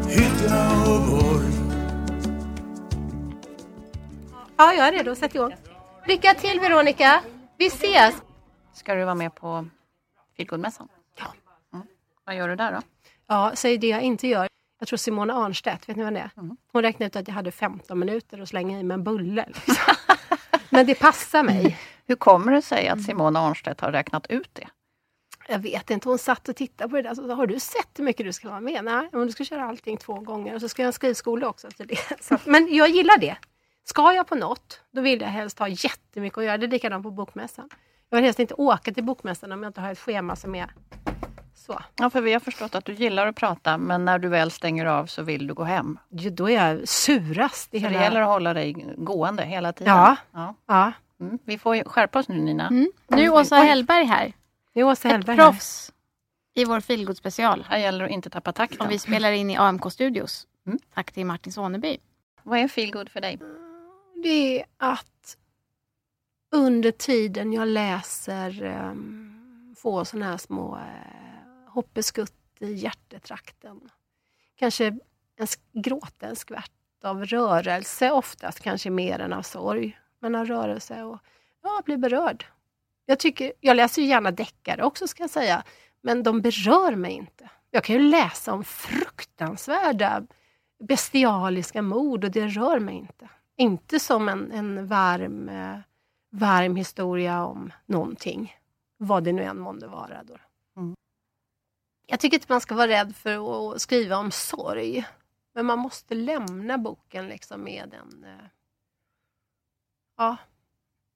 [0.07, 1.60] Hyddorna och borg.
[4.61, 5.15] Ja, jag är redo.
[5.15, 5.55] Sätt igång.
[6.07, 7.21] Lycka till Veronica.
[7.57, 8.15] Vi ses.
[8.73, 9.65] Ska du vara med på
[10.37, 10.87] Feelgood-mässan?
[11.19, 11.25] Ja.
[11.73, 11.87] Mm.
[12.25, 12.81] Vad gör du där då?
[13.27, 14.47] Ja, säg det jag inte gör.
[14.79, 16.31] Jag tror Simona Arnstedt, vet ni vad det är?
[16.37, 16.57] Mm.
[16.71, 19.45] Hon räknade ut att jag hade 15 minuter att slänga i mig en bulle.
[19.47, 19.75] Liksom.
[20.69, 21.77] Men det passar mig.
[22.05, 24.67] Hur kommer det sig att Simona Arnstedt har räknat ut det?
[25.47, 27.15] Jag vet inte, hon satt och tittade på det där.
[27.15, 28.83] Så, sa, har du sett hur mycket du ska vara med?
[28.83, 30.55] Nej, men du ska köra allting två gånger.
[30.55, 32.23] Och så ska jag ha en skrivskola också till det.
[32.23, 33.37] Så, men jag gillar det.
[33.83, 36.57] Ska jag på något, då vill jag helst ha jättemycket att göra.
[36.57, 37.69] Det är likadant på Bokmässan.
[38.09, 40.73] Jag vill helst inte åka till Bokmässan om jag inte har ett schema som är
[41.55, 41.79] så.
[41.95, 44.85] Ja, för vi har förstått att du gillar att prata, men när du väl stänger
[44.85, 45.99] av så vill du gå hem.
[46.09, 48.03] Jo, Då är jag surast i Så det hela...
[48.03, 49.93] gäller att hålla dig gående hela tiden.
[49.95, 50.15] Ja.
[50.31, 50.55] ja.
[50.67, 50.91] Ja,
[51.21, 51.39] Mm.
[51.45, 52.67] Vi får ju skärpa oss nu Nina.
[52.67, 52.91] Mm.
[53.07, 54.33] Nu är Åsa Hellberg här.
[54.73, 55.43] det är Åsa Ett Hellberg här.
[55.51, 55.91] proffs
[56.53, 57.65] i vår feelgood special.
[57.69, 58.77] Här gäller det att inte tappa takten.
[58.77, 60.47] Som vi spelar in i AMK Studios.
[60.67, 60.79] Mm.
[60.93, 61.97] Tack till Martin Soneby.
[62.43, 63.39] Vad är feelgood för dig?
[64.23, 65.37] Det är att
[66.51, 73.89] under tiden jag läser ehm, um, få såna här små uh, hoppeskutt i hjärtetrakten.
[74.55, 74.87] Kanske
[75.35, 76.71] en, gråta en skvätt
[77.03, 79.97] av rörelse, oftast kanske mer än av sorg.
[80.19, 81.19] Men av rörelse och
[81.63, 82.45] ja, bli berörd.
[83.05, 85.63] Jag, tycker, jag läser ju gärna deckare också ska jag säga,
[86.01, 87.49] men de berör mig inte.
[87.71, 90.23] Jag kan ju läsa om fruktansvärda
[90.79, 93.29] bestialiska mord och det rör mig inte.
[93.61, 95.79] Inte som en, en varm, eh,
[96.29, 98.55] varm historia om någonting.
[98.97, 100.23] Vad det nu än månde vara.
[100.23, 100.37] Då.
[100.77, 100.95] Mm.
[102.07, 105.05] Jag tycker inte man ska vara rädd för att skriva om sorg.
[105.53, 108.23] Men man måste lämna boken liksom med en...
[108.23, 108.45] eh,
[110.17, 110.37] Ja,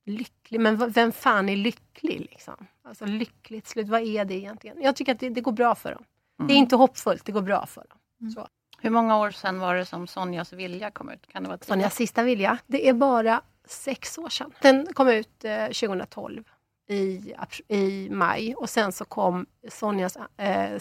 [0.06, 0.60] lycklig.
[0.60, 2.20] Men vem fan är lycklig?
[2.20, 2.68] Liksom?
[2.82, 4.82] Alltså lyckligt slut, vad är det egentligen?
[4.82, 6.04] Jag tycker att det, det går bra för dem.
[6.48, 8.32] Det är inte hoppfullt, det går bra för dem.
[8.32, 8.48] Så.
[8.86, 11.28] Hur många år sedan var det som Sonjas vilja kom ut?
[11.28, 11.60] Kan det vara?
[11.62, 12.58] Sonjas sista vilja.
[12.68, 14.52] Det är bara sex år sedan.
[14.62, 16.44] Den kom ut eh, 2012
[16.90, 20.78] i, ap- i maj och sen så kom Sonjas, eh,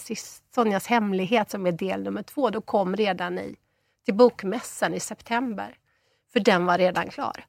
[0.55, 2.51] Sonjas hemlighet som är del nummer två.
[2.51, 3.57] Då kom redan i,
[4.05, 5.77] till bokmässan i september.
[6.33, 7.45] För den var redan klar.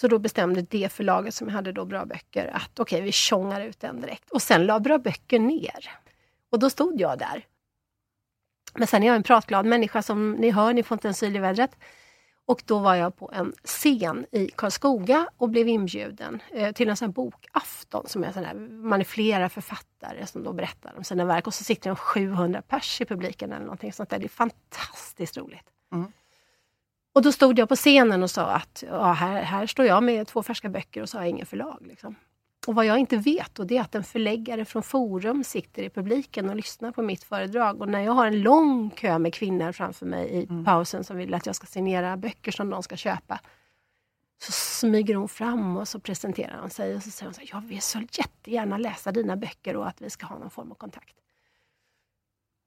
[0.00, 3.80] Så då bestämde det förlaget som hade då Bra Böcker att okej, vi tjongar ut
[3.80, 4.30] den direkt.
[4.30, 5.90] Och sen la Bra Böcker ner.
[6.50, 7.44] Och då stod jag där.
[8.78, 11.36] Men sen är jag en pratglad människa som ni hör, ni får inte en syl
[11.36, 11.70] i vädret.
[12.46, 16.96] Och då var jag på en scen i Karlskoga och blev inbjuden eh, till en
[16.96, 18.06] sån bokafton.
[18.06, 21.54] Som är sån här, man är flera författare som då berättar om sina verk och
[21.54, 24.18] så sitter det 700 pers i publiken eller någonting sånt där.
[24.18, 25.66] Det är fantastiskt roligt.
[25.92, 26.12] Mm.
[27.14, 30.26] Och då stod jag på scenen och sa att ja, här, här står jag med
[30.26, 31.78] två färska böcker och så har jag ingen förlag.
[31.80, 32.14] Liksom.
[32.68, 35.90] Och vad jag inte vet, och det är att en förläggare från Forum sitter i
[35.90, 37.80] publiken och lyssnar på mitt föredrag.
[37.80, 41.34] Och när jag har en lång kö med kvinnor framför mig i pausen som vill
[41.34, 43.40] att jag ska signera böcker som de ska köpa.
[44.42, 47.48] Så smyger hon fram och så presenterar hon sig och så säger hon så här,
[47.52, 50.74] jag vill så jättegärna läsa dina böcker och att vi ska ha någon form av
[50.74, 51.16] kontakt.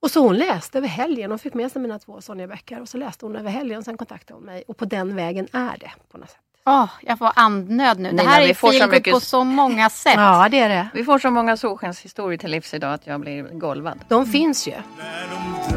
[0.01, 2.97] Och så hon läste över helgen och fick med sig mina två Sonja-böcker och så
[2.97, 5.91] läste hon över helgen och sen kontaktade hon mig och på den vägen är det
[6.11, 6.50] på något sätt.
[6.65, 8.09] Åh, jag får andnöd nu.
[8.11, 10.13] Nina, det här vi är får så feelgood mycket- på så många sätt.
[10.17, 10.87] Ja, det är det.
[10.93, 13.99] Vi får så många solskenshistorier till livs idag att jag blir golvad.
[14.07, 14.71] De finns ju.
[14.71, 15.75] när de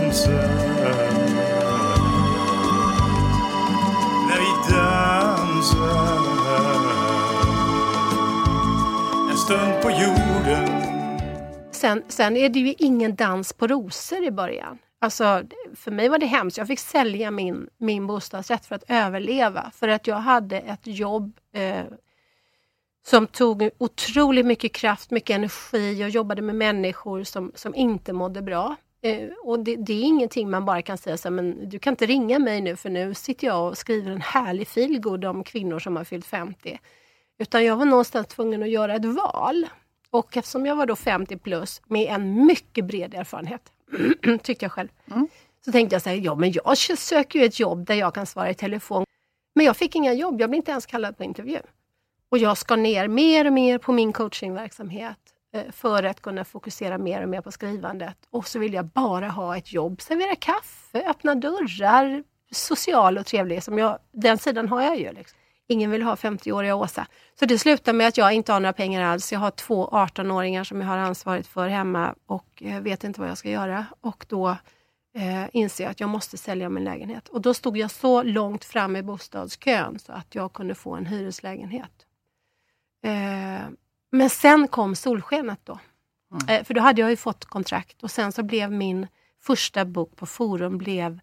[0.00, 0.32] dansar
[4.28, 6.24] När vi dansar
[9.30, 10.70] En stund på jorden
[11.72, 14.78] Sen, sen är det ju ingen dans på rosor i början.
[15.04, 15.42] Alltså,
[15.74, 16.58] för mig var det hemskt.
[16.58, 19.70] Jag fick sälja min, min bostadsrätt för att överleva.
[19.74, 21.84] För att jag hade ett jobb eh,
[23.06, 26.00] som tog otroligt mycket kraft, mycket energi.
[26.00, 28.76] Jag jobbade med människor som, som inte mådde bra.
[29.02, 31.92] Eh, och det, det, är ingenting man bara kan säga så här, men du kan
[31.92, 35.78] inte ringa mig nu för nu sitter jag och skriver en härlig feelgood om kvinnor
[35.78, 36.78] som har fyllt 50.
[37.38, 39.66] Utan jag var någonstans tvungen att göra ett val.
[40.10, 43.70] Och eftersom jag var då 50 plus med en mycket bred erfarenhet,
[44.42, 45.28] tyckte jag själv, mm.
[45.64, 48.26] så tänkte jag så här, ja men jag söker ju ett jobb där jag kan
[48.26, 49.04] svara i telefon.
[49.54, 51.58] Men jag fick inga jobb, jag blev inte ens kallad på intervju.
[52.28, 55.18] Och jag ska ner mer och mer på min coachingverksamhet
[55.54, 58.16] eh, för att kunna fokusera mer och mer på skrivandet.
[58.30, 63.62] Och så vill jag bara ha ett jobb, servera kaffe, öppna dörrar, social och trevlig.
[63.62, 65.12] Som jag, den sidan har jag ju.
[65.12, 65.38] Liksom.
[65.66, 67.06] Ingen vill ha 50-åriga Åsa.
[67.38, 69.32] Så det slutar med att jag inte har några pengar alls.
[69.32, 73.30] Jag har två 18-åringar som jag har ansvaret för hemma och eh, vet inte vad
[73.30, 73.86] jag ska göra.
[74.00, 74.56] Och då
[75.14, 77.28] eh, inser jag att jag måste sälja min lägenhet.
[77.28, 81.06] Och då stod jag så långt fram i bostadskön så att jag kunde få en
[81.06, 82.06] hyreslägenhet.
[83.04, 83.68] Eh,
[84.12, 85.78] men sen kom solskenet då.
[86.32, 86.60] Mm.
[86.60, 89.06] Eh, för då hade jag ju fått kontrakt och sen så blev min
[89.42, 91.20] första bok på Forum blev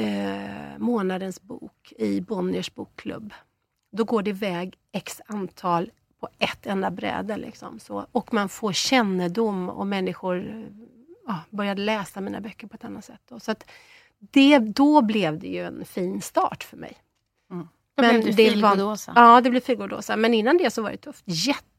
[0.00, 3.34] eh, månadens bok i Bonniers bokklubb.
[3.92, 7.36] Då går det iväg x antal på ett enda bräde.
[7.36, 8.06] Liksom, så.
[8.12, 10.66] Och man får kännedom och människor
[11.26, 13.20] ja, började läsa mina böcker på ett annat sätt.
[13.28, 13.40] Då.
[13.40, 13.70] Så att
[14.18, 16.96] det, då blev det ju en fin start för mig.
[17.50, 17.68] Mm.
[17.96, 19.12] Men blev du feelgood-Åsa?
[19.16, 20.16] Ja, det blev feelgood-Åsa.
[20.16, 21.24] Men innan det så var det tufft.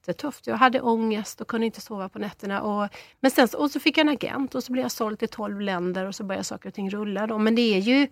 [0.08, 0.48] Jättetufft.
[0.48, 2.62] Jag hade ångest och kunde inte sova på nätterna.
[2.62, 5.28] Och, men sen och så fick jag en agent och så blev jag såld till
[5.28, 7.28] 12 länder och så började saker och ting rulla.
[7.28, 7.38] Då.
[7.38, 8.08] Men det är ju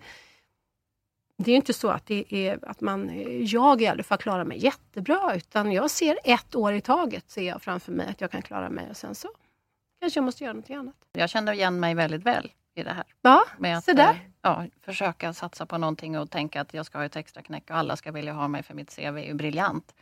[1.36, 3.10] det är inte så att, det är, att man,
[3.46, 7.42] jag i alla fall klarar mig jättebra utan jag ser ett år i taget ser
[7.42, 9.28] jag framför mig att jag kan klara mig och sen så
[10.00, 10.94] kanske jag måste göra något annat.
[11.12, 13.04] Jag kände igen mig väldigt väl i det här.
[13.22, 14.10] Ja, med att, så där.
[14.10, 17.70] Eh, ja, försöka satsa på någonting och tänka att jag ska ha ett extra knäck
[17.70, 19.94] och alla ska vilja ha mig för mitt CV är ju briljant.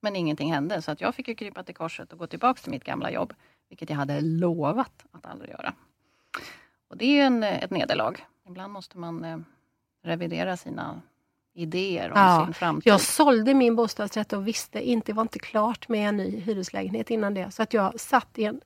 [0.00, 2.70] Men ingenting hände så att jag fick ju krypa till korset och gå tillbaka till
[2.70, 3.34] mitt gamla jobb.
[3.68, 5.74] Vilket jag hade lovat att aldrig göra.
[6.88, 8.26] Och det är ju en, ett nederlag.
[8.46, 9.38] Ibland måste man eh,
[10.02, 11.02] revidera sina
[11.54, 12.92] idéer om ja, sin framtid.
[12.92, 17.10] Jag sålde min bostadsrätt och visste inte, det var inte klart med en ny hyreslägenhet
[17.10, 17.50] innan det.
[17.50, 18.60] Så att jag satt i en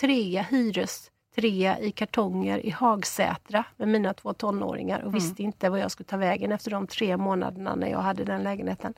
[0.00, 5.14] trea hyres trea i kartonger i Hagsätra med mina två tonåringar och mm.
[5.14, 8.42] visste inte vad jag skulle ta vägen efter de tre månaderna när jag hade den
[8.42, 8.94] lägenheten.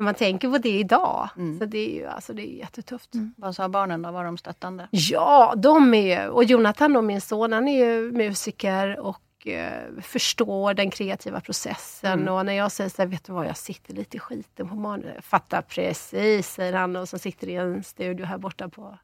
[0.00, 1.58] När man tänker på det idag, mm.
[1.58, 3.14] så det är ju alltså, det är jättetufft.
[3.14, 3.34] Mm.
[3.36, 4.10] Vad sa barnen då?
[4.10, 4.88] Var de stöttande?
[4.90, 10.74] Ja, de är och Jonathan och min son, han är ju musiker och eh, förstår
[10.74, 12.20] den kreativa processen.
[12.20, 12.34] Mm.
[12.34, 14.74] Och när jag säger så här, vet du vad, jag sitter lite i skiten på
[14.74, 15.22] morgonen.
[15.22, 18.98] Fattar precis, säger han och som sitter i en studio här borta på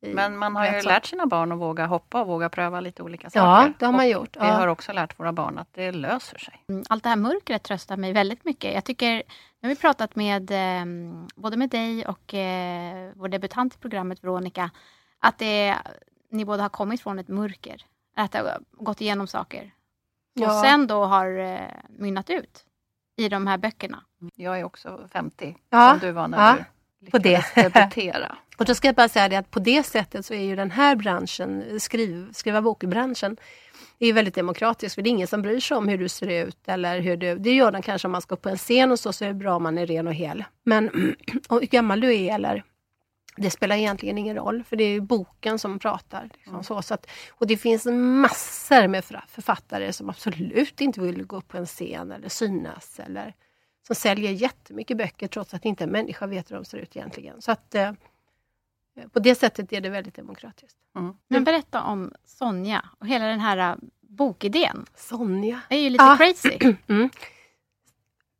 [0.00, 3.30] men man har ju lärt sina barn att våga hoppa och våga pröva lite olika
[3.30, 3.46] saker.
[3.46, 4.36] Ja, det har man gjort.
[4.36, 4.44] Ja.
[4.44, 6.64] Vi har också lärt våra barn att det löser sig.
[6.68, 8.74] Mm, allt det här mörkret tröstar mig väldigt mycket.
[8.74, 9.14] Jag tycker,
[9.60, 10.84] nu har vi pratat med eh,
[11.36, 14.70] både med dig och eh, vår debutant i programmet Veronica,
[15.18, 15.76] att det,
[16.30, 17.84] ni båda har kommit från ett mörker.
[18.16, 19.70] Att det har gått igenom saker.
[20.34, 20.46] Ja.
[20.46, 21.58] Och sen då har eh,
[21.88, 22.64] mynnat ut
[23.16, 24.04] i de här böckerna.
[24.34, 25.90] Jag är också 50, ja.
[25.90, 26.56] som du var när ja.
[27.00, 27.44] du det.
[27.54, 28.36] debutera.
[28.58, 30.70] och då ska jag bara säga det att på det sättet så är ju den
[30.70, 33.36] här branschen, skriv, skriva bokbranschen,
[33.98, 34.94] är väldigt demokratisk.
[34.94, 36.58] För det är ingen som bryr sig om hur du ser ut.
[36.66, 39.00] eller hur du, Det gör de kanske om man ska upp på en scen och
[39.00, 40.44] så, så är det bra om man är ren och hel.
[40.64, 40.88] Men
[41.50, 42.64] hur gammal du är eller
[43.36, 46.30] det spelar egentligen ingen roll, för det är boken som pratar.
[46.34, 46.64] Liksom, mm.
[46.64, 51.48] så, så att, och det finns massor med författare som absolut inte vill gå upp
[51.48, 53.00] på en scen eller synas.
[53.00, 53.34] Eller,
[53.86, 57.42] som säljer jättemycket böcker trots att inte en människa vet hur de ser ut egentligen.
[57.42, 57.92] Så att eh,
[59.12, 60.76] på det sättet är det väldigt demokratiskt.
[60.96, 61.14] Mm.
[61.28, 64.86] Men berätta om Sonja och hela den här uh, bokidén.
[64.94, 65.60] Sonja?
[65.68, 66.16] Det är ju lite ah.
[66.16, 66.58] crazy.
[66.88, 67.10] Mm.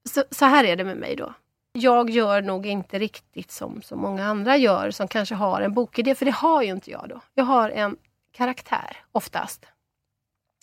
[0.08, 1.34] Så, så, här är det med mig då.
[1.72, 6.14] Jag gör nog inte riktigt som så många andra gör som kanske har en bokidé,
[6.14, 7.20] för det har ju inte jag då.
[7.34, 7.96] Jag har en
[8.32, 9.66] karaktär oftast.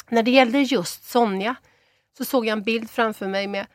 [0.10, 1.56] När det gällde just Sonja
[2.18, 3.68] så såg jag en bild framför mig med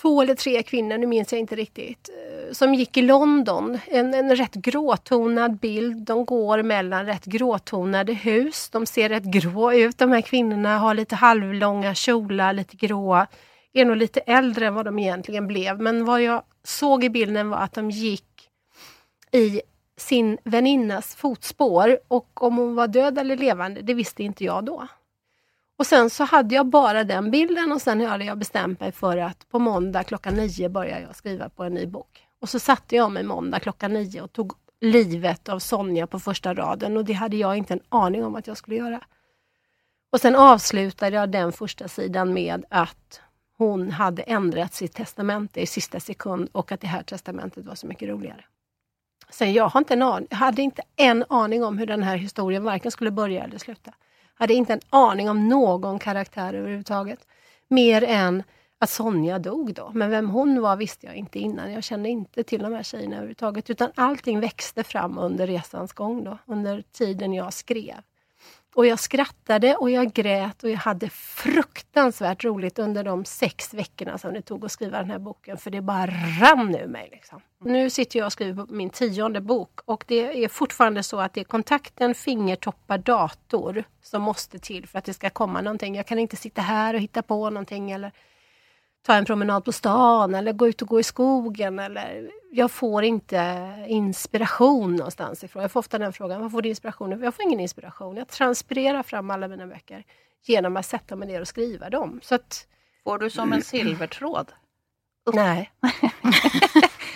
[0.00, 3.78] två eller tre kvinnor, nu minns jag inte riktigt, eh, som gick i London.
[3.86, 6.02] En, en rätt gråtonad bild.
[6.02, 8.68] De går mellan rätt gråtonade hus.
[8.70, 9.98] De ser rätt grå ut.
[9.98, 13.26] De här kvinnorna har lite halvlånga kjolar, lite gråa.
[13.72, 15.80] Är nog lite äldre än vad de egentligen blev.
[15.80, 18.24] Men vad jag såg i bilden var att de gick
[19.32, 19.62] i
[19.96, 24.86] sin väninnas fotspår och om hon var död eller levande, det visste inte jag då.
[25.78, 29.16] Och sen så hade jag bara den bilden och sen hade jag bestämt mig för
[29.16, 32.26] att på måndag klockan nio börjar jag skriva på en ny bok.
[32.40, 36.54] Och så satte jag mig måndag klockan nio och tog livet av Sonja på första
[36.54, 39.00] raden och det hade jag inte en aning om att jag skulle göra.
[40.12, 43.20] Och sen avslutade jag den första sidan med att
[43.58, 47.86] hon hade ändrat sitt testamente i sista sekund och att det här testamentet var så
[47.86, 48.44] mycket roligare.
[49.30, 52.64] Sen jag har inte en aning, hade inte en aning om hur den här historien
[52.64, 53.92] varken skulle börja eller sluta.
[54.38, 57.26] Hade inte en aning om någon karaktär överhuvudtaget.
[57.68, 58.42] Mer än
[58.78, 59.90] att Sonja dog då.
[59.94, 61.72] Men vem hon var visste jag inte innan.
[61.72, 63.70] Jag kände inte till de här tjejerna överhuvudtaget.
[63.70, 66.38] Utan allting växte fram under resans gång då.
[66.46, 67.94] Under tiden jag skrev.
[68.74, 74.18] Och jag skrattade och jag grät och jag hade fruktansvärt roligt under de sex veckorna
[74.18, 75.56] som det tog att skriva den här boken.
[75.56, 76.06] För det bara
[76.40, 77.08] rann ur mig.
[77.12, 77.40] Liksom.
[77.64, 81.34] Nu sitter jag och skriver på min tionde bok och det är fortfarande så att
[81.34, 85.96] det är kontakten fingertoppar dator som måste till för att det ska komma någonting.
[85.96, 88.12] Jag kan inte sitta här och hitta på någonting eller
[89.08, 91.78] ta en promenad på stan eller gå ut och gå i skogen.
[91.78, 95.62] Eller, jag får inte inspiration någonstans ifrån.
[95.62, 98.16] Jag får ofta den frågan, vad får du inspiration Jag får ingen inspiration.
[98.16, 100.04] Jag transpirerar fram alla mina böcker
[100.44, 102.20] genom att sätta mig ner och skriva dem.
[102.22, 102.66] Så att,
[103.04, 104.52] Får du som en silvertråd?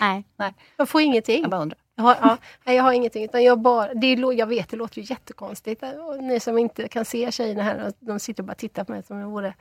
[0.00, 0.54] nej, Nej.
[0.76, 1.40] jag får ingenting.
[1.42, 1.78] Jag bara undrar.
[1.94, 3.24] Jag har, ja, nej, jag har ingenting.
[3.24, 5.82] Utan jag, bara, det, är- jag vet, det låter ju jättekonstigt.
[6.20, 9.16] Ni som inte kan se tjejerna här, de sitter och bara tittar på mig som
[9.16, 9.54] om jag vore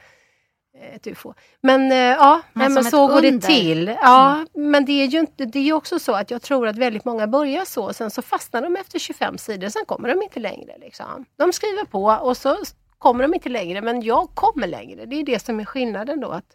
[0.73, 1.33] ett ufo.
[1.61, 3.47] Men eh, ja, Men men så går det under.
[3.47, 3.97] till.
[4.01, 7.05] Ja, Men det är ju inte, det är också så att jag tror att väldigt
[7.05, 10.77] många börjar så, sen så fastnar de efter 25 sidor, sen kommer de inte längre.
[10.77, 11.25] Liksom.
[11.37, 12.57] De skriver på och så
[12.97, 15.05] kommer de inte längre, men jag kommer längre.
[15.05, 16.29] Det är det som är skillnaden då.
[16.29, 16.45] Att,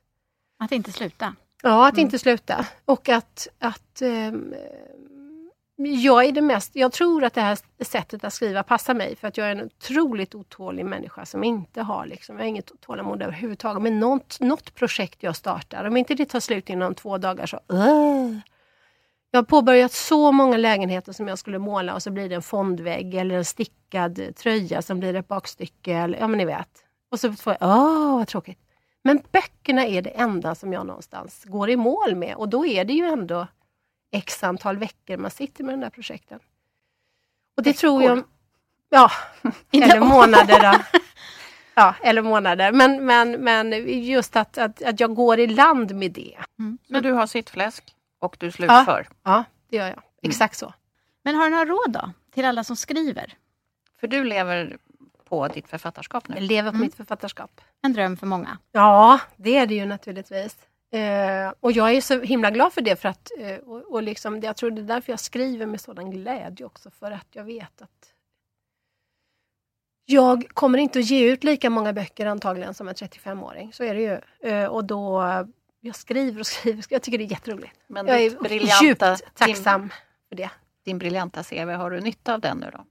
[0.59, 1.35] Att inte sluta.
[1.63, 2.67] Ja, att inte sluta.
[2.85, 4.55] Och att, att ehm,
[5.77, 9.29] jag är det mest, jag tror att det här sättet att skriva passar mig för
[9.29, 13.23] att jag är en otroligt otålig människa som inte har, liksom, jag har inget tålamod
[13.23, 15.85] överhuvudtaget med något, något projekt jag startar.
[15.85, 18.39] Om inte det tar slut inom två dagar så uh.
[19.31, 22.43] Jag har påbörjat så många lägenheter som jag skulle måla och så blir det en
[22.43, 25.93] fondvägg eller en stickad tröja som blir ett bakstycke.
[25.95, 26.69] Eller, ja men ni vet.
[27.11, 28.59] Och så får jag, åh vad tråkigt.
[29.05, 32.85] Men böckerna är det enda som jag någonstans går i mål med och då är
[32.85, 33.47] det ju ändå
[34.13, 36.41] x antal veckor man sitter med den där projekten.
[37.57, 38.25] Och det tror jag...
[38.89, 39.11] Ja,
[39.73, 40.99] eller månader då.
[41.75, 42.73] Ja, eller månader.
[42.73, 43.73] Men, men, men
[44.05, 46.37] just att, att, att jag går i land med det.
[46.89, 49.09] Så du har sittfläsk och du slutför.
[49.23, 50.03] Ja, det gör jag.
[50.23, 50.75] Exakt så.
[51.23, 52.11] Men har du några råd då?
[52.35, 53.33] Till alla som skriver?
[54.01, 54.79] För du lever
[55.29, 56.41] på ditt författarskap Jag nu.
[56.41, 56.81] lever på Mm.
[56.87, 57.61] mitt författarskap.
[57.83, 58.59] En dröm för många.
[58.73, 60.57] Ja, det är det ju naturligtvis.
[60.91, 62.97] Eh, och jag är så himla glad för det.
[62.97, 66.11] För att, eh, och, och liksom, jag tror det är därför jag skriver med sådan
[66.11, 66.91] glädje också.
[66.91, 68.13] För att jag vet att
[70.05, 73.73] jag kommer inte att ge ut lika många böcker antagligen som en 35-åring.
[73.73, 74.21] Så är det ju.
[74.51, 75.23] Eh, och då,
[75.81, 76.85] jag skriver och skriver.
[76.89, 77.81] Jag tycker det är jätteroligt.
[77.87, 79.91] Men Jag är briljanta, djupt tacksam
[80.29, 80.43] för det.
[80.43, 80.51] Din,
[80.85, 82.85] din briljanta CV, har du nytta av den nu då?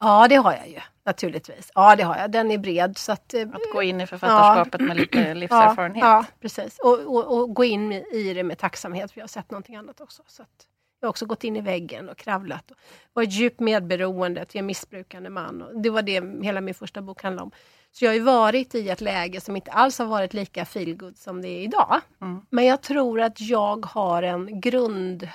[0.00, 1.70] Ja, det har jag ju naturligtvis.
[1.74, 2.30] Ja, det har jag.
[2.30, 2.98] Den är bred.
[2.98, 6.04] Så att, eh, Att gå in i författarskapet med lite livserfarenhet?
[6.04, 6.78] Ja, ja precis.
[6.78, 10.00] Och, och, och gå in i det med tacksamhet, för jag har sett någonting annat
[10.00, 10.22] också.
[10.26, 10.66] Så att
[11.00, 12.70] jag har också gått in i väggen och kravlat.
[12.70, 12.76] Och
[13.12, 15.62] varit djupt medberoende till en missbrukande man.
[15.62, 17.50] Och det var det hela min första bok handlade om.
[17.92, 21.16] Så jag har ju varit i ett läge som inte alls har varit lika feelgood
[21.16, 22.00] som det är idag.
[22.20, 22.46] Mm.
[22.50, 25.28] Men jag tror att jag har en grund...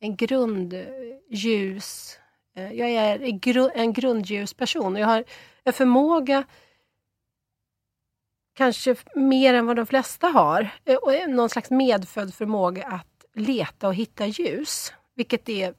[0.00, 0.16] En eh,
[2.56, 3.22] Jag är
[3.74, 4.94] en grundljus person.
[4.94, 5.24] och Jag har
[5.64, 6.44] en förmåga
[8.54, 10.68] kanske mer än vad de flesta har.
[10.84, 14.92] eh, någon slags medfödd förmåga att leta och hitta ljus.
[15.14, 15.74] Vilket är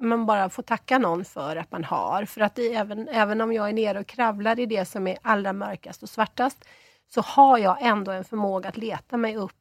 [0.00, 2.24] man bara får tacka någon för att man har.
[2.24, 5.52] För att även, även om jag är nere och kravlar i det som är allra
[5.52, 6.64] mörkast och svartast
[7.08, 9.52] så har jag ändå en förmåga att leta mig upp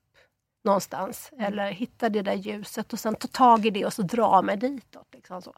[0.64, 4.42] någonstans eller hitta det där ljuset och sen ta tag i det och så dra
[4.42, 5.08] mig ditåt.
[5.14, 5.54] Liksom så.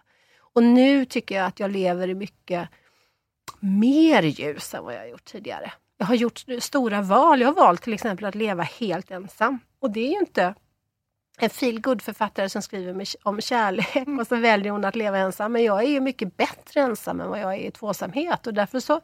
[0.54, 2.70] Och nu tycker jag att jag lever i mycket
[3.60, 5.74] mer ljus än vad jag gjort tidigare.
[5.98, 7.42] Jag har gjort stora val.
[7.42, 9.60] Jag har valt till exempel att leva helt ensam.
[9.80, 10.56] Och det är ju inte
[11.38, 15.52] en feelgood författare som skriver om kärlek och så väljer hon att leva ensam.
[15.52, 18.80] Men jag är ju mycket bättre ensam än vad jag är i tvåsamhet och därför
[18.80, 19.02] så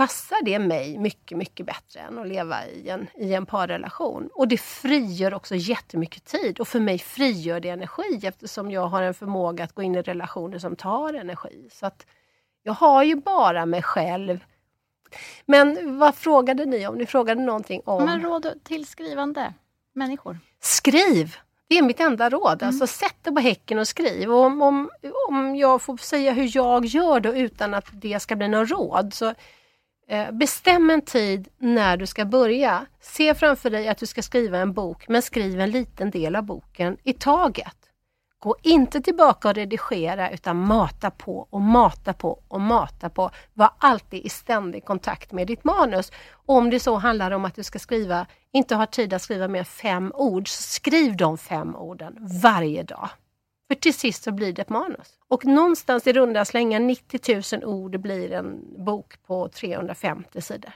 [0.00, 4.30] passar det mig mycket, mycket bättre än att leva i en, i en parrelation.
[4.34, 9.02] Och det frigör också jättemycket tid och för mig frigör det energi eftersom jag har
[9.02, 11.68] en förmåga att gå in i relationer som tar energi.
[11.72, 12.06] Så att
[12.62, 14.44] jag har ju bara mig själv.
[15.46, 16.94] Men vad frågade ni om?
[16.94, 18.04] Ni frågade någonting om...
[18.04, 19.54] Men råd till skrivande
[19.92, 20.38] människor?
[20.60, 21.36] Skriv!
[21.68, 22.62] Det är mitt enda råd.
[22.62, 24.30] Alltså, sätt dig på häcken och skriv.
[24.30, 24.90] Och om, om,
[25.28, 29.14] om jag får säga hur jag gör då utan att det ska bli något råd.
[29.14, 29.34] Så,
[30.10, 32.86] Eh, bestäm en tid när du ska börja.
[33.00, 36.42] Se framför dig att du ska skriva en bok, men skriv en liten del av
[36.42, 37.76] boken i taget.
[38.38, 43.30] Gå inte tillbaka och redigera utan mata på och mata på och mata på.
[43.54, 46.12] Var alltid i ständig kontakt med ditt manus.
[46.32, 49.48] Och om det så handlar om att du ska skriva, inte har tid att skriva
[49.48, 53.08] mer än fem ord, så skriv de fem orden varje dag.
[53.70, 55.18] För till sist så blir det ett manus.
[55.28, 60.72] Och någonstans i runda slängar 90 000 ord blir en bok på 350 sidor.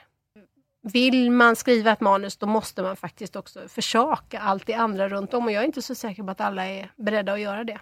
[0.82, 5.34] Vill man skriva ett manus då måste man faktiskt också försaka allt det andra runt
[5.34, 7.78] om och jag är inte så säker på att alla är beredda att göra det.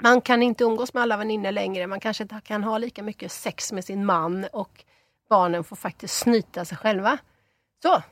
[0.00, 3.32] Man kan inte umgås med alla vänner längre, man kanske inte kan ha lika mycket
[3.32, 4.84] sex med sin man och
[5.28, 7.18] barnen får faktiskt snyta sig själva.
[7.82, 8.02] Så!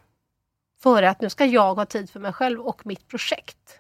[0.82, 3.79] För att nu ska jag ha tid för mig själv och mitt projekt.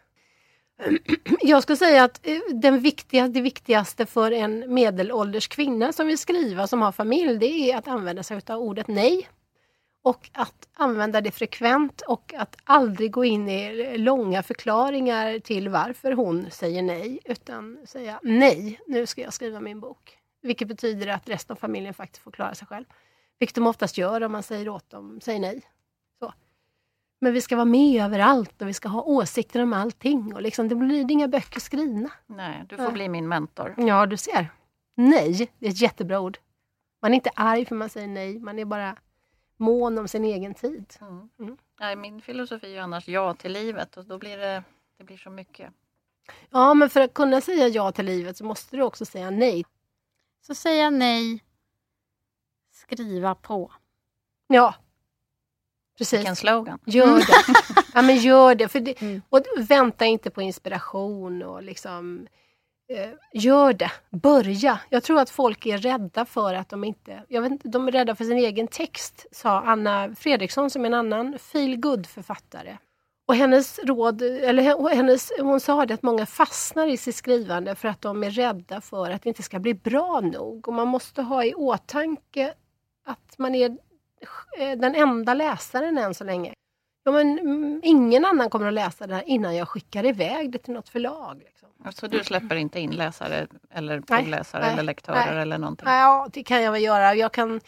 [1.40, 6.18] Jag skulle säga att eh, den viktiga, det viktigaste för en medelålders kvinna som vill
[6.18, 9.28] skriva, som har familj, det är att använda sig av ordet nej.
[10.02, 16.12] Och att använda det frekvent och att aldrig gå in i långa förklaringar till varför
[16.12, 20.18] hon säger nej, utan säga nej, nu ska jag skriva min bok.
[20.42, 22.84] Vilket betyder att resten av familjen faktiskt får klara sig själv.
[23.38, 25.62] Vilket de oftast gör om man säger åt dem, säg nej.
[27.22, 30.34] Men vi ska vara med överallt och vi ska ha åsikter om allting.
[30.34, 32.10] Och liksom, det blir inga böcker skrivna.
[32.26, 33.74] Nej, du får bli min mentor.
[33.76, 34.48] Ja, du ser.
[34.94, 36.38] Nej, det är ett jättebra ord.
[37.02, 38.96] Man är inte arg för man säger nej, man är bara
[39.56, 40.94] mån om sin egen tid.
[41.00, 41.28] Mm.
[41.38, 41.56] Mm.
[41.80, 44.62] Nej, min filosofi är ju annars ja till livet och då blir det,
[44.98, 45.72] det blir så mycket.
[46.50, 49.64] Ja, men för att kunna säga ja till livet så måste du också säga nej.
[50.46, 51.44] Så säga nej,
[52.72, 53.72] skriva på.
[54.46, 54.74] Ja,
[56.00, 56.18] precis.
[56.18, 56.78] Vilken slogan.
[56.86, 57.54] Gör det.
[57.94, 58.68] Ja, men gör det.
[58.68, 59.22] För det Mm.
[59.28, 62.26] och vänta inte på inspiration och liksom
[62.92, 63.90] eh, Gör det.
[64.10, 64.80] Börja.
[64.88, 67.22] Jag tror att folk är rädda för att de inte...
[67.28, 70.86] Jag vet inte de är rädda för sin egen text, sa Anna Fredriksson som är
[70.86, 72.76] en annan feel författare
[73.28, 77.74] Och hennes råd, eller he- hennes, hon sa det att många fastnar i sitt skrivande
[77.74, 80.68] för att de är rädda för att det inte ska bli bra nog.
[80.68, 82.54] Och man måste ha i åtanke
[83.06, 83.78] att man är
[84.76, 86.54] den enda läsaren än så länge.
[87.04, 90.58] Ja, men, mm, ingen annan kommer att läsa det här innan jag skickar iväg det
[90.58, 91.42] till något förlag.
[91.44, 91.68] Liksom.
[91.84, 95.42] Alltså du släpper inte in läsare eller provläsare eller lektörer nej.
[95.42, 95.88] eller någonting?
[95.88, 97.14] Ja, det kan jag väl göra.
[97.14, 97.60] Jag kan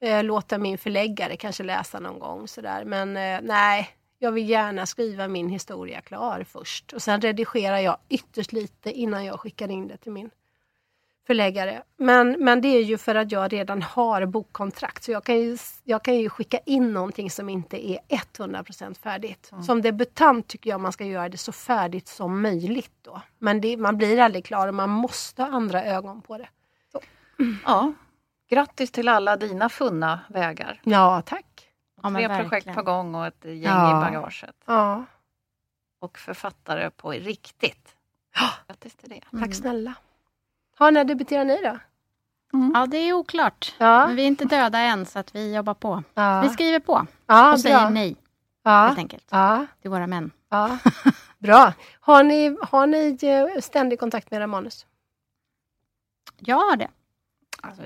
[0.00, 2.48] eh, låta min förläggare kanske läsa någon gång.
[2.48, 2.84] Sådär.
[2.84, 3.88] Men eh, nej,
[4.18, 6.92] jag vill gärna skriva min historia klar först.
[6.92, 10.30] Och sen redigerar jag ytterst lite innan jag skickar in det till min
[11.26, 11.82] förläggare.
[11.96, 15.02] Men, men det är ju för att jag redan har bokkontrakt.
[15.04, 19.50] Så jag kan ju, jag kan ju skicka in någonting som inte är 100% färdigt.
[19.66, 22.92] Som debutant tycker jag man ska göra det så färdigt som möjligt.
[23.02, 23.20] Då.
[23.38, 26.48] Men det, man blir aldrig klar och man måste ha andra ögon på det.
[27.64, 27.92] Ja.
[28.50, 30.80] Grattis till alla dina funna vägar.
[30.84, 31.68] Ja, tack.
[32.02, 32.76] Ja, Tre projekt verkligen.
[32.76, 33.90] på gång och ett gäng Ja.
[34.08, 34.56] i bagaget.
[34.66, 35.04] Ja,
[36.00, 37.96] Och författare på riktigt.
[38.66, 39.20] Grattis till det.
[39.20, 39.52] tack Mm.
[39.52, 39.94] snälla.
[40.78, 41.78] Ha, när debuterar ni då?
[42.74, 43.74] Ja, det är oklart.
[43.78, 46.02] Ja, Men vi är inte döda än, så att vi jobbar på.
[46.14, 46.40] ja.
[46.40, 47.88] Vi skriver på ja och säger bra.
[47.90, 48.16] nej,
[48.64, 50.30] Ja, helt enkelt, ja, till våra män.
[50.50, 50.78] ja.
[51.38, 51.72] Bra.
[52.00, 54.86] Har ni, har ni eh, ständig kontakt med era manus?
[56.38, 56.88] Jag har det.
[57.62, 57.82] Alltså,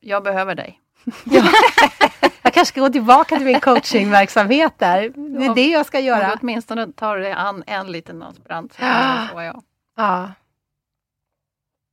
[0.00, 0.80] jag behöver dig.
[2.42, 5.00] Jag kanske ska gå tillbaka till min coachingverksamhet där.
[5.08, 5.54] Det är Ja.
[5.54, 6.38] det jag ska göra.
[6.40, 9.62] åtminstone tar dig an en liten aspirant Ja.
[9.96, 10.32] Ja.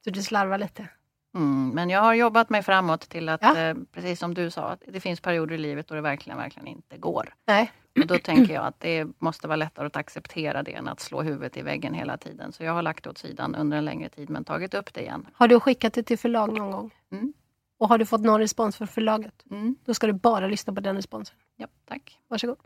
[0.08, 0.88] Så du slarvar lite?
[1.36, 3.58] Mm, men jag har jobbat mig framåt till att, Ja.
[3.58, 6.68] eh, precis som du sa, att det finns perioder i livet då det verkligen, verkligen
[6.68, 7.34] inte går.
[7.46, 7.72] Nej.
[8.00, 11.22] Och då tänker jag att det måste vara lättare att acceptera det än att slå
[11.22, 12.52] huvudet i väggen hela tiden.
[12.52, 15.02] Så jag har lagt det åt sidan under en längre tid men tagit upp det
[15.02, 15.28] igen.
[15.34, 16.94] Har du skickat det till förlag någon gång?
[17.12, 17.34] Mm.
[17.78, 19.44] Och har du fått någon respons från förlaget?
[19.52, 19.76] Mm.
[19.86, 21.36] Då ska du bara lyssna på den responsen.
[21.56, 22.20] Ja, tack.
[22.28, 22.58] Varsågod.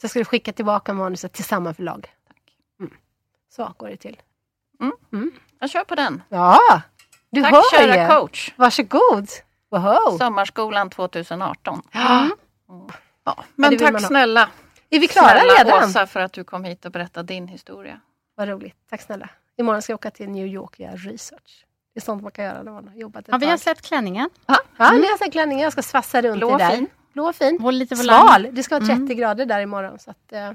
[0.00, 2.08] Så ska du skicka tillbaka manuset till samma förlag.
[2.28, 2.56] tack.
[3.48, 4.16] Så går det till.
[5.60, 6.22] Jag kör på den.
[6.28, 6.58] Ja,
[7.30, 8.08] du Tack hör kära ju.
[8.20, 8.52] coach.
[8.56, 9.28] Varsågod.
[9.70, 10.18] Wow.
[10.18, 11.82] Sommarskolan 2018.
[11.92, 12.28] Ja.
[12.68, 12.86] Ja,
[13.24, 14.48] Ja, men tack snälla,
[14.90, 15.88] Är vi klara snälla redan?
[15.88, 18.00] Åsa för att du kom hit och berättade din historia.
[18.34, 18.76] Vad roligt.
[18.90, 19.28] Tack snälla.
[19.58, 21.64] Imorgon ska jag åka till New York och göra research.
[21.94, 23.60] Det är sånt man kan göra när man har jobbat ett Ja, vi har tag.
[23.60, 24.30] sett klänningen.
[24.46, 25.62] Ja, ni har sett klänningen.
[25.64, 26.86] Jag ska svassa runt Blå i fin.
[27.12, 27.58] Blå fin.
[27.60, 27.96] Håll lite.
[27.96, 28.48] Sval.
[28.52, 29.16] Det ska vara 30 Mm.
[29.16, 29.98] grader där imorgon.
[29.98, 30.52] Så att, eh,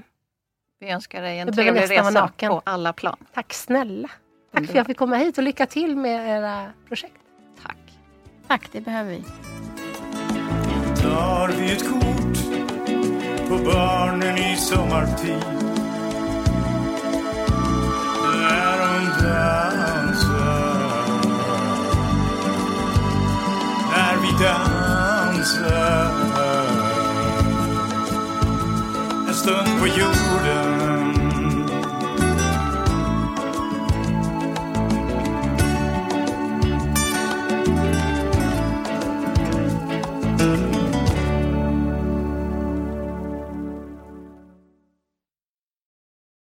[0.79, 3.17] Vi önskar dig en trevlig resa på alla plan.
[3.33, 4.09] tack snälla.
[4.51, 7.15] Tack för att jag fick komma hit och lycka till med era projekt.
[7.63, 7.77] Tack.
[8.47, 9.23] Tack, det behöver vi.
[11.01, 12.37] Tar vi ett kort
[13.49, 15.43] på barnen i sommartid
[18.33, 20.71] när de dansar
[23.91, 26.11] när vi dansar
[29.27, 30.80] en stund på jorden